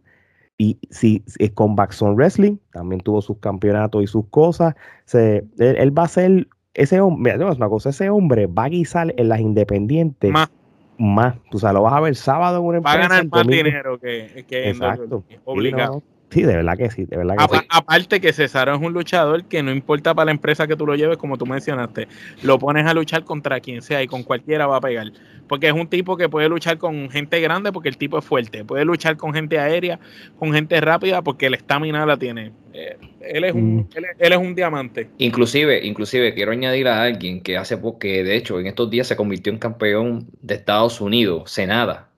Y 0.57 0.77
si 0.89 1.23
es 1.39 1.51
con 1.51 1.75
Baxon 1.75 2.15
Wrestling, 2.15 2.57
también 2.71 3.01
tuvo 3.01 3.21
sus 3.21 3.37
campeonatos 3.39 4.03
y 4.03 4.07
sus 4.07 4.27
cosas. 4.27 4.75
Se, 5.05 5.45
él, 5.57 5.97
va 5.97 6.03
a 6.03 6.07
ser 6.07 6.47
ese 6.73 6.99
hombre, 7.01 7.37
mira, 7.37 7.51
una 7.51 7.69
cosa, 7.69 7.89
ese 7.89 8.09
hombre 8.09 8.45
va 8.47 8.65
a 8.65 8.69
guisar 8.69 9.13
en 9.17 9.29
las 9.29 9.39
independientes 9.39 10.31
más. 10.31 10.51
Más. 10.97 11.35
Tú 11.49 11.59
sabes, 11.59 11.75
lo 11.75 11.83
vas 11.83 11.93
a 11.93 12.01
ver 12.01 12.15
sábado 12.15 12.59
en 12.59 12.65
una 12.65 12.77
empresa. 12.77 12.97
Va 12.97 13.05
a 13.05 13.07
ganar 13.07 13.27
más 13.31 13.47
dinero 13.47 13.99
que, 13.99 14.45
que 14.47 14.69
Exacto. 14.69 15.23
obligado. 15.45 15.99
Sí, 15.99 16.18
de 16.29 16.55
verdad 16.55 16.77
que 16.77 16.91
sí, 16.91 17.05
de 17.05 17.17
verdad 17.17 17.35
que 17.37 17.57
sí. 17.57 17.65
Aparte 17.69 18.21
que 18.21 18.33
César 18.33 18.69
es 18.69 18.77
un 18.79 18.93
luchador 18.93 19.45
que 19.45 19.63
no 19.63 19.71
importa 19.71 20.13
para 20.13 20.25
la 20.25 20.31
empresa 20.31 20.67
que 20.67 20.75
tú 20.75 20.85
lo 20.85 20.95
lleves, 20.95 21.17
como 21.17 21.37
tú 21.37 21.45
mencionaste, 21.45 22.07
lo 22.43 22.59
pones 22.59 22.85
a 22.85 22.93
luchar 22.93 23.23
contra 23.23 23.59
quien 23.59 23.81
sea 23.81 24.03
y 24.03 24.07
con 24.07 24.23
cualquiera 24.23 24.67
va 24.67 24.77
a 24.77 24.81
pegar. 24.81 25.11
Porque 25.47 25.67
es 25.67 25.73
un 25.73 25.87
tipo 25.87 26.15
que 26.15 26.29
puede 26.29 26.47
luchar 26.47 26.77
con 26.77 27.09
gente 27.09 27.41
grande 27.41 27.71
porque 27.71 27.89
el 27.89 27.97
tipo 27.97 28.19
es 28.19 28.25
fuerte, 28.25 28.63
puede 28.63 28.85
luchar 28.85 29.17
con 29.17 29.33
gente 29.33 29.57
aérea, 29.57 29.99
con 30.37 30.53
gente 30.53 30.79
rápida 30.79 31.23
porque 31.23 31.47
el 31.47 31.55
estamina 31.55 32.05
la 32.05 32.17
tiene. 32.17 32.51
Eh, 32.73 32.97
él, 33.21 33.43
es 33.43 33.53
un, 33.53 33.77
mm. 33.77 33.87
él, 34.19 34.31
es 34.31 34.37
un 34.37 34.53
diamante. 34.53 35.09
Inclusive, 35.17 35.83
inclusive 35.83 36.35
quiero 36.35 36.51
añadir 36.51 36.87
a 36.87 37.01
alguien 37.01 37.41
que 37.41 37.57
hace 37.57 37.77
poco, 37.77 37.99
que 37.99 38.23
de 38.23 38.35
hecho 38.35 38.59
en 38.59 38.67
estos 38.67 38.91
días 38.91 39.07
se 39.07 39.15
convirtió 39.15 39.51
en 39.51 39.57
campeón 39.57 40.27
de 40.41 40.53
Estados 40.55 41.01
Unidos, 41.01 41.51
Senada 41.51 42.08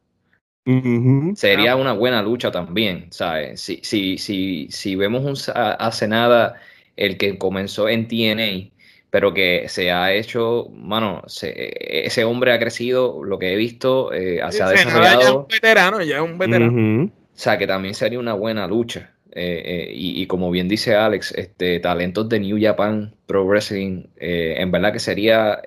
Sería 1.36 1.76
una 1.76 1.94
buena 1.94 2.22
lucha 2.22 2.52
también, 2.52 3.08
¿sabes? 3.10 3.62
Si, 3.62 3.80
si, 3.84 4.18
si, 4.18 4.68
si 4.70 4.96
vemos 4.96 5.24
un, 5.24 5.54
hace 5.56 6.08
nada 6.08 6.60
el 6.96 7.18
que 7.18 7.38
comenzó 7.38 7.90
en 7.90 8.08
TNA, 8.08 8.72
pero 9.10 9.34
que 9.34 9.66
se 9.68 9.92
ha 9.92 10.14
hecho, 10.14 10.70
mano, 10.74 11.24
ese 11.26 12.24
hombre 12.24 12.54
ha 12.54 12.60
crecido, 12.60 13.24
lo 13.24 13.40
que 13.40 13.54
he 13.54 13.56
visto, 13.56 14.14
eh, 14.14 14.40
se 14.52 14.64
ha 14.64 14.70
desarrollado. 14.70 15.22
Ya 15.22 15.32
un 15.32 15.48
veterano, 15.48 16.02
ya 16.02 16.16
es 16.18 16.22
un 16.22 16.38
veterano. 16.38 17.06
O 17.06 17.10
sea, 17.34 17.58
que 17.58 17.68
también 17.68 17.94
sería 17.94 18.20
una 18.20 18.34
buena 18.34 18.68
lucha. 18.68 19.12
Eh, 19.34 19.64
eh, 19.66 19.92
y, 19.94 20.28
como 20.28 20.52
bien 20.52 20.68
dice 20.68 20.96
Alex, 20.96 21.34
este, 21.34 21.80
talentos 21.80 22.30
de 22.30 22.40
New 22.40 22.58
Japan 22.62 23.14
Pro 23.26 23.46
Wrestling, 23.46 24.04
en 24.18 24.72
verdad 24.72 24.94
que 24.94 25.00
sería 25.00 25.62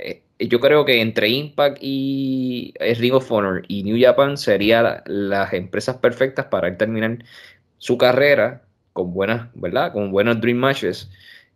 yo 0.48 0.60
creo 0.60 0.84
que 0.84 1.00
entre 1.00 1.28
Impact 1.28 1.78
y 1.80 2.74
Ring 2.98 3.14
of 3.14 3.30
Honor 3.30 3.62
y 3.68 3.82
New 3.84 3.96
Japan 4.00 4.36
serían 4.36 5.02
las 5.06 5.52
empresas 5.52 5.96
perfectas 5.96 6.46
para 6.46 6.76
terminar 6.76 7.18
su 7.78 7.98
carrera 7.98 8.62
con 8.92 9.12
buenas, 9.12 9.48
¿verdad? 9.54 9.92
Con 9.92 10.10
buenos 10.10 10.40
Dream 10.40 10.58
Matches. 10.58 11.10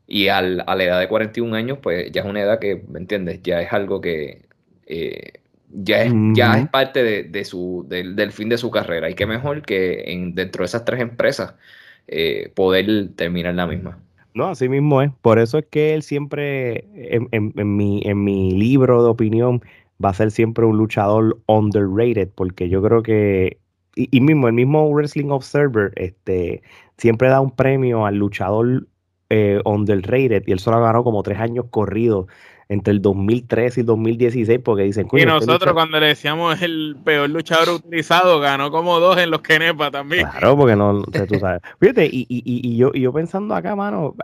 Y 0.07 0.29
a 0.29 0.41
la 0.43 0.85
edad 0.85 1.01
de 1.01 1.09
41 1.09 1.55
años, 1.55 1.79
pues 1.83 2.11
ya 2.13 2.23
es 2.23 2.27
una 2.27 2.41
edad 2.41 2.59
que, 2.59 2.83
¿me 2.89 2.99
entiendes? 2.99 3.41
Ya 3.43 3.61
es 3.61 3.73
algo 3.73 4.01
que 4.01 4.43
eh, 4.87 5.33
ya, 5.71 6.03
es, 6.03 6.13
ya 6.35 6.59
es 6.59 6.69
parte 6.71 7.25
de, 7.25 7.45
su, 7.45 7.87
del 7.89 8.33
fin 8.33 8.49
de 8.49 8.59
su 8.59 8.71
carrera. 8.71 9.11
Y 9.11 9.15
qué 9.15 9.27
mejor 9.27 9.63
que 9.63 10.05
en, 10.13 10.35
dentro 10.35 10.63
de 10.63 10.67
esas 10.67 10.85
tres 10.85 11.01
empresas 11.01 11.55
eh, 12.07 12.51
poder 12.55 13.11
terminar 13.17 13.55
la 13.55 13.67
misma. 13.67 14.03
No, 14.39 14.51
así 14.51 14.69
mismo 14.69 15.03
es. 15.03 15.11
Por 15.21 15.41
eso 15.41 15.59
es 15.59 15.67
que 15.67 15.95
él 15.95 16.05
siempre, 16.05 16.87
en, 16.95 17.77
mi, 17.77 18.03
en 18.05 18.23
mi 18.23 18.53
libro 18.53 19.03
de 19.03 19.11
opinión, 19.11 19.63
va 20.03 20.11
a 20.11 20.15
ser 20.15 20.31
siempre 20.31 20.65
un 20.65 20.77
luchador 20.77 21.41
underrated, 21.47 22.29
porque 22.37 22.69
yo 22.69 22.81
creo 22.81 23.03
que, 23.03 23.59
y, 23.97 24.21
mismo, 24.21 24.47
el 24.47 24.55
mismo 24.55 24.89
Wrestling 24.91 25.31
Observer, 25.31 25.93
este, 25.97 26.63
siempre 26.99 27.29
da 27.29 27.41
un 27.41 27.51
premio 27.51 28.07
al 28.07 28.15
luchador 28.15 28.87
eh, 29.29 29.61
underrated, 29.65 30.45
y 30.47 30.53
él 30.53 30.61
solo 30.61 30.81
ganó 30.81 31.03
como 31.03 31.25
tres 31.25 31.41
años 31.41 31.65
corridos 31.71 32.27
entre 32.69 32.93
el 32.93 33.01
2013 33.01 33.81
y 33.81 33.85
2016 33.85 34.61
porque 34.63 34.83
dicen 34.83 35.09
y 35.13 35.17
este 35.17 35.27
nosotros 35.27 35.73
cuando 35.73 35.99
le 35.99 36.09
decíamos 36.09 36.61
el 36.61 36.97
peor 37.03 37.31
luchador 37.31 37.77
utilizado 37.77 38.41
ganó 38.41 38.71
como 38.71 39.01
dos 39.01 39.17
en 39.17 39.31
los 39.31 39.41
Kenepa 39.41 39.91
también. 39.91 40.29
Claro 40.29 40.57
porque 40.57 40.77
no 40.77 41.03
tú 41.03 41.39
sabes. 41.39 41.63
Fíjate 41.81 42.07
y, 42.07 42.27
y, 42.29 42.43
y, 42.45 42.77
yo, 42.77 42.91
y 42.93 43.01
yo 43.01 43.13
pensando 43.13 43.55
acá 43.55 43.75
mano 43.75 44.15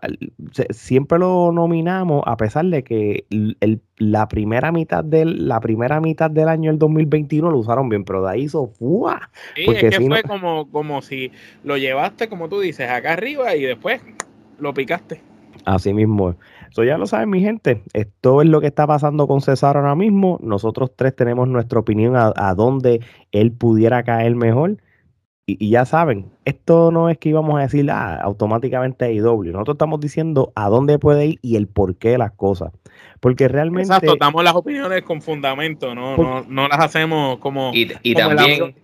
siempre 0.71 1.19
lo 1.19 1.53
nominamos 1.53 2.23
a 2.27 2.37
pesar 2.37 2.67
de 2.67 2.85
que 2.85 3.25
el, 3.31 3.81
la 3.97 4.29
primera 4.29 4.73
mitad 4.73 5.03
del 5.03 5.49
la 5.49 5.61
primera 5.61 6.01
mitad 6.01 6.31
del 6.31 6.49
año 6.49 6.71
el 6.71 6.79
2021 6.79 7.51
lo 7.51 7.57
usaron 7.57 7.89
bien 7.89 8.05
pero 8.05 8.23
de 8.23 8.31
ahí 8.31 8.43
hizo 8.43 8.67
¡fua! 8.79 9.31
Sí, 9.57 9.63
porque 9.65 9.89
es 9.89 9.99
que 9.99 10.07
fue 10.07 10.23
como, 10.23 10.71
como 10.71 11.01
si 11.01 11.33
lo 11.63 11.79
llevaste 11.79 12.29
como 12.29 12.51
tú 12.51 12.61
dices 12.61 12.91
acá 12.91 13.15
arriba 13.15 13.57
y 13.57 13.63
después 13.63 14.03
lo 14.59 14.75
picaste. 14.75 15.23
Así 15.65 15.95
mismo 15.95 16.37
So 16.75 16.83
ya 16.83 16.99
lo 16.99 17.07
saben, 17.07 17.31
mi 17.31 17.41
gente. 17.41 17.85
Esto 17.93 18.43
es 18.43 18.49
lo 18.49 18.61
que 18.61 18.67
está 18.67 18.85
pasando 18.85 19.29
con 19.29 19.41
César 19.41 19.77
ahora 19.77 19.95
mismo. 19.95 20.41
Nosotros 20.43 20.91
tres 20.97 21.15
tenemos 21.15 21.47
nuestra 21.47 21.79
opinión 21.79 22.17
a, 22.17 22.55
dónde 22.57 23.01
él 23.31 23.53
pudiera 23.53 24.03
caer 24.03 24.35
mejor. 24.35 24.79
Y, 25.47 25.71
ya 25.71 25.85
saben, 25.85 26.33
esto 26.45 26.91
no 26.91 27.11
es 27.11 27.19
que 27.19 27.29
íbamos 27.29 27.61
a 27.61 27.63
decir 27.63 27.89
ah, 27.93 28.17
automáticamente 28.21 29.05
AEW. 29.05 29.53
Nosotros 29.53 29.77
estamos 29.77 30.01
diciendo 30.01 30.53
a 30.57 30.69
dónde 30.69 30.99
puede 30.99 31.27
ir 31.27 31.39
y 31.43 31.55
el 31.55 31.69
porqué 31.69 32.09
de 32.09 32.19
las 32.19 32.33
cosas. 32.33 32.73
Porque 33.21 33.47
realmente. 33.47 33.95
Exacto, 33.95 34.17
damos 34.19 34.43
las 34.43 34.57
opiniones 34.57 35.03
con 35.03 35.23
fundamento, 35.23 35.95
no, 35.95 36.17
no, 36.17 36.43
no 36.49 36.67
las 36.67 36.81
hacemos 36.81 37.39
como. 37.39 37.71
Y, 37.73 37.93
y 38.03 38.15
también 38.15 38.75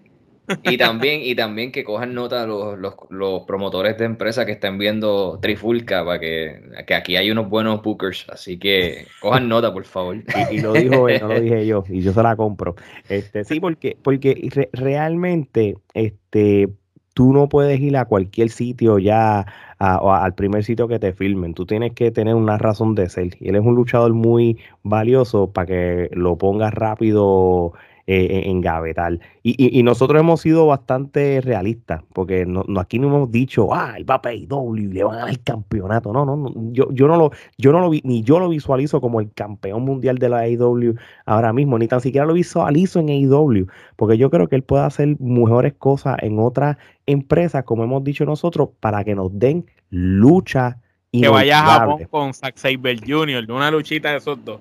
y 0.63 0.77
también, 0.77 1.21
y 1.23 1.35
también 1.35 1.73
que 1.73 1.85
cojan 1.85 2.15
nota 2.15 2.47
los, 2.47 2.79
los, 3.11 3.43
promotores 3.43 3.99
de 3.99 4.05
empresas 4.05 4.47
que 4.47 4.53
estén 4.53 4.79
viendo 4.79 5.39
Trifulca 5.41 6.05
para 6.05 6.19
que, 6.19 6.61
que, 6.87 6.95
aquí 6.95 7.17
hay 7.17 7.31
unos 7.31 7.49
buenos 7.49 7.83
bookers, 7.83 8.27
así 8.31 8.59
que 8.59 9.07
cojan 9.21 9.49
nota, 9.49 9.73
por 9.73 9.85
favor. 9.85 10.17
Y, 10.51 10.61
lo 10.61 10.73
dijo 10.73 11.09
él, 11.09 11.21
no 11.21 11.29
lo 11.29 11.41
dije 11.41 11.67
yo, 11.67 11.85
y 11.89 12.01
yo 12.01 12.13
se 12.13 12.23
la 12.23 12.37
compro. 12.37 12.75
Este, 13.09 13.45
sí, 13.45 13.61
porque, 13.61 13.97
porque 14.03 14.69
realmente 14.73 15.77
este, 15.95 16.69
tú 17.15 17.33
no 17.33 17.49
puedes 17.49 17.81
ir 17.81 17.97
a 17.97 18.05
cualquier 18.07 18.51
sitio 18.51 18.99
ya, 18.99 19.47
al 19.79 20.35
primer 20.35 20.65
sitio 20.65 20.89
que 20.89 20.99
te 20.99 21.13
filmen. 21.13 21.55
Tú 21.55 21.67
tienes 21.67 21.93
que 21.93 22.11
tener 22.11 22.35
una 22.35 22.59
razón 22.59 22.95
de 22.95 23.09
ser. 23.09 23.37
Y 23.41 23.49
él 23.49 23.57
es 23.57 23.63
un 23.63 23.75
luchador 23.75 24.13
muy 24.13 24.59
valioso 24.83 25.53
para 25.53 25.67
que 25.67 26.11
lo 26.13 26.37
pongas 26.37 26.73
rápido 26.73 27.73
eh, 28.13 28.51
en 28.51 28.61
Gavetal. 28.61 29.21
Y, 29.45 29.79
y, 29.79 29.85
nosotros 29.85 30.19
hemos 30.19 30.41
sido 30.41 30.67
bastante 30.67 31.41
realistas, 31.41 32.03
porque 32.13 32.45
no, 32.45 32.65
aquí 32.81 32.99
no 32.99 33.07
hemos 33.07 33.31
dicho, 33.31 33.73
ah, 33.73 33.95
él 33.97 34.09
va 34.09 34.17
a 34.17 34.23
PIW 34.23 34.77
y 34.77 34.87
le 34.89 35.05
van 35.05 35.15
a 35.15 35.19
dar 35.21 35.29
el 35.29 35.41
campeonato. 35.45 36.13
No, 36.13 36.25
no, 36.25 36.35
no 36.37 36.53
yo, 36.73 36.89
yo, 36.91 37.07
no 37.07 37.17
lo, 37.17 37.31
yo 37.57 37.71
no 37.71 37.79
lo 37.79 37.89
vi, 37.89 38.01
ni 38.05 38.25
yo 38.25 38.41
lo 38.41 38.49
visualizo 38.49 39.01
como 39.01 39.21
el 39.21 39.33
campeón 39.33 39.85
mundial 39.85 40.19
de 40.19 40.29
la 40.29 40.39
AEW 40.39 40.97
ahora 41.25 41.53
mismo, 41.53 41.79
ni 41.79 41.87
tan 41.87 42.01
siquiera 42.01 42.27
lo 42.27 42.33
visualizo 42.33 42.99
en 42.99 43.11
AEW, 43.11 43.69
porque 43.95 44.19
yo 44.19 44.29
creo 44.29 44.49
que 44.49 44.57
él 44.57 44.65
puede 44.65 44.83
hacer 44.83 45.17
mejores 45.21 45.75
cosas 45.75 46.17
en 46.21 46.41
otras 46.41 46.79
empresas, 47.07 47.63
como 47.63 47.85
hemos 47.85 48.03
dicho 48.03 48.25
nosotros, 48.25 48.71
para 48.81 49.05
que 49.05 49.15
nos 49.15 49.31
den 49.39 49.67
lucha. 49.91 50.79
Que 51.13 51.29
vaya 51.29 51.61
a 51.61 51.79
Japón 51.79 52.09
con 52.11 52.35
Zack 52.35 52.57
Saber 52.57 52.99
Jr., 53.07 53.49
una 53.53 53.71
luchita 53.71 54.11
de 54.11 54.17
esos 54.17 54.45
dos 54.45 54.61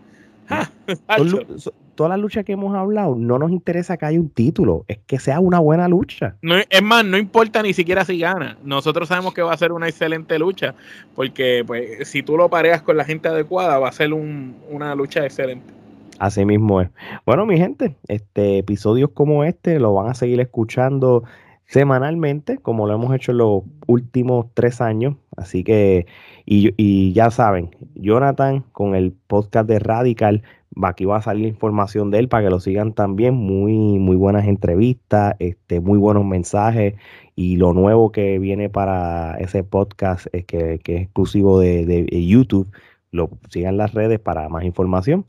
todas 1.99 2.11
las 2.11 2.19
luchas 2.21 2.45
que 2.45 2.53
hemos 2.53 2.73
hablado, 2.77 3.17
no 3.17 3.37
nos 3.37 3.51
interesa 3.51 3.97
que 3.97 4.05
haya 4.05 4.17
un 4.17 4.29
título, 4.29 4.85
es 4.87 4.99
que 4.99 5.19
sea 5.19 5.41
una 5.41 5.59
buena 5.59 5.89
lucha. 5.89 6.37
No, 6.41 6.55
es 6.55 6.81
más, 6.81 7.03
no 7.03 7.17
importa 7.17 7.61
ni 7.61 7.73
siquiera 7.73 8.05
si 8.05 8.17
gana. 8.17 8.57
Nosotros 8.63 9.09
sabemos 9.09 9.33
que 9.33 9.41
va 9.41 9.51
a 9.51 9.57
ser 9.57 9.73
una 9.73 9.89
excelente 9.89 10.39
lucha, 10.39 10.75
porque 11.13 11.61
pues 11.67 12.07
si 12.07 12.23
tú 12.23 12.37
lo 12.37 12.47
pareas 12.47 12.81
con 12.83 12.95
la 12.95 13.03
gente 13.03 13.27
adecuada, 13.27 13.79
va 13.79 13.89
a 13.89 13.91
ser 13.91 14.13
una 14.13 14.95
lucha 14.95 15.25
excelente. 15.25 15.73
Así 16.19 16.45
mismo 16.45 16.79
es. 16.79 16.89
Bueno, 17.25 17.45
mi 17.45 17.57
gente, 17.57 17.97
este 18.07 18.59
episodios 18.59 19.09
como 19.13 19.43
este 19.43 19.77
lo 19.77 19.93
van 19.93 20.07
a 20.07 20.13
seguir 20.13 20.39
escuchando 20.39 21.25
semanalmente, 21.65 22.59
como 22.59 22.87
lo 22.87 22.93
hemos 22.93 23.13
hecho 23.13 23.33
en 23.33 23.39
los 23.39 23.63
últimos 23.87 24.45
tres 24.53 24.79
años. 24.79 25.17
Así 25.35 25.65
que, 25.65 26.05
y, 26.45 26.73
y 26.77 27.11
ya 27.11 27.29
saben, 27.29 27.75
Jonathan 27.95 28.63
con 28.71 28.95
el 28.95 29.11
podcast 29.11 29.67
de 29.67 29.79
Radical 29.79 30.43
Aquí 30.83 31.05
va 31.05 31.17
a 31.17 31.21
salir 31.21 31.47
información 31.47 32.11
de 32.11 32.19
él 32.19 32.29
para 32.29 32.43
que 32.43 32.49
lo 32.49 32.59
sigan 32.59 32.93
también. 32.93 33.33
Muy, 33.35 33.73
muy 33.99 34.15
buenas 34.15 34.47
entrevistas, 34.47 35.35
este, 35.39 35.81
muy 35.81 35.97
buenos 35.97 36.25
mensajes. 36.25 36.95
Y 37.35 37.57
lo 37.57 37.73
nuevo 37.73 38.11
que 38.11 38.39
viene 38.39 38.69
para 38.69 39.35
ese 39.39 39.63
podcast 39.63 40.27
es 40.33 40.45
que, 40.45 40.75
es 40.75 41.01
exclusivo 41.01 41.59
de, 41.59 42.07
YouTube. 42.27 42.71
Lo 43.11 43.29
sigan 43.49 43.77
las 43.77 43.93
redes 43.93 44.19
para 44.19 44.49
más 44.49 44.63
información. 44.63 45.25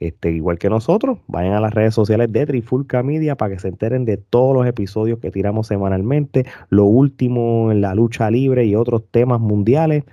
Este, 0.00 0.32
igual 0.32 0.58
que 0.58 0.68
nosotros, 0.68 1.18
vayan 1.28 1.54
a 1.54 1.60
las 1.60 1.72
redes 1.72 1.94
sociales 1.94 2.30
de 2.32 2.46
Trifulca 2.46 3.02
Media 3.02 3.36
para 3.36 3.54
que 3.54 3.60
se 3.60 3.68
enteren 3.68 4.04
de 4.04 4.16
todos 4.16 4.54
los 4.54 4.66
episodios 4.66 5.18
que 5.20 5.30
tiramos 5.30 5.68
semanalmente, 5.68 6.44
lo 6.68 6.84
último 6.84 7.70
en 7.70 7.80
la 7.80 7.94
lucha 7.94 8.30
libre 8.30 8.64
y 8.66 8.74
otros 8.74 9.04
temas 9.10 9.40
mundiales. 9.40 10.04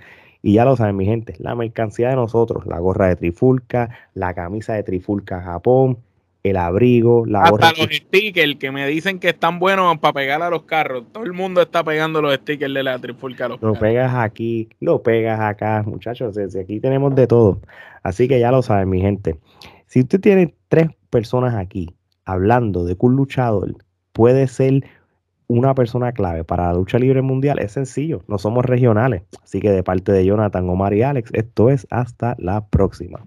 Y 0.42 0.54
ya 0.54 0.64
lo 0.64 0.76
saben, 0.76 0.96
mi 0.96 1.06
gente, 1.06 1.34
la 1.38 1.54
mercancía 1.54 2.10
de 2.10 2.16
nosotros, 2.16 2.66
la 2.66 2.80
gorra 2.80 3.08
de 3.08 3.16
Trifulca, 3.16 3.90
la 4.14 4.34
camisa 4.34 4.74
de 4.74 4.82
Trifulca 4.82 5.40
Japón, 5.40 5.98
el 6.42 6.56
abrigo, 6.56 7.24
la 7.26 7.42
Hasta 7.42 7.72
los 7.72 7.88
stickers 7.92 8.56
que 8.56 8.72
me 8.72 8.86
dicen 8.88 9.20
que 9.20 9.28
están 9.28 9.60
buenos 9.60 9.96
para 9.98 10.12
pegar 10.12 10.42
a 10.42 10.50
los 10.50 10.64
carros. 10.64 11.04
Todo 11.12 11.22
el 11.24 11.32
mundo 11.32 11.62
está 11.62 11.84
pegando 11.84 12.20
los 12.20 12.34
stickers 12.34 12.74
de 12.74 12.82
la 12.82 12.98
Trifulca 12.98 13.44
a 13.44 13.48
los 13.50 13.62
Lo 13.62 13.74
pegas 13.74 14.12
aquí, 14.16 14.68
lo 14.80 15.02
pegas 15.02 15.38
acá, 15.38 15.84
muchachos. 15.86 16.36
Aquí 16.36 16.80
tenemos 16.80 17.14
de 17.14 17.28
todo. 17.28 17.60
Así 18.02 18.26
que 18.26 18.40
ya 18.40 18.50
lo 18.50 18.62
saben, 18.62 18.90
mi 18.90 19.00
gente. 19.00 19.38
Si 19.86 20.00
usted 20.00 20.20
tiene 20.20 20.54
tres 20.68 20.88
personas 21.10 21.54
aquí 21.54 21.94
hablando 22.24 22.84
de 22.84 22.96
que 22.96 23.06
un 23.06 23.14
luchador 23.14 23.76
puede 24.12 24.48
ser 24.48 24.84
una 25.52 25.74
persona 25.74 26.12
clave 26.12 26.44
para 26.44 26.68
la 26.68 26.74
lucha 26.74 26.98
libre 26.98 27.20
mundial 27.20 27.58
es 27.58 27.72
sencillo, 27.72 28.22
no 28.26 28.38
somos 28.38 28.64
regionales. 28.64 29.22
Así 29.42 29.60
que 29.60 29.70
de 29.70 29.82
parte 29.82 30.10
de 30.10 30.24
Jonathan, 30.24 30.68
Omar 30.68 30.94
y 30.94 31.02
Alex, 31.02 31.30
esto 31.34 31.68
es 31.68 31.86
hasta 31.90 32.34
la 32.38 32.66
próxima. 32.68 33.26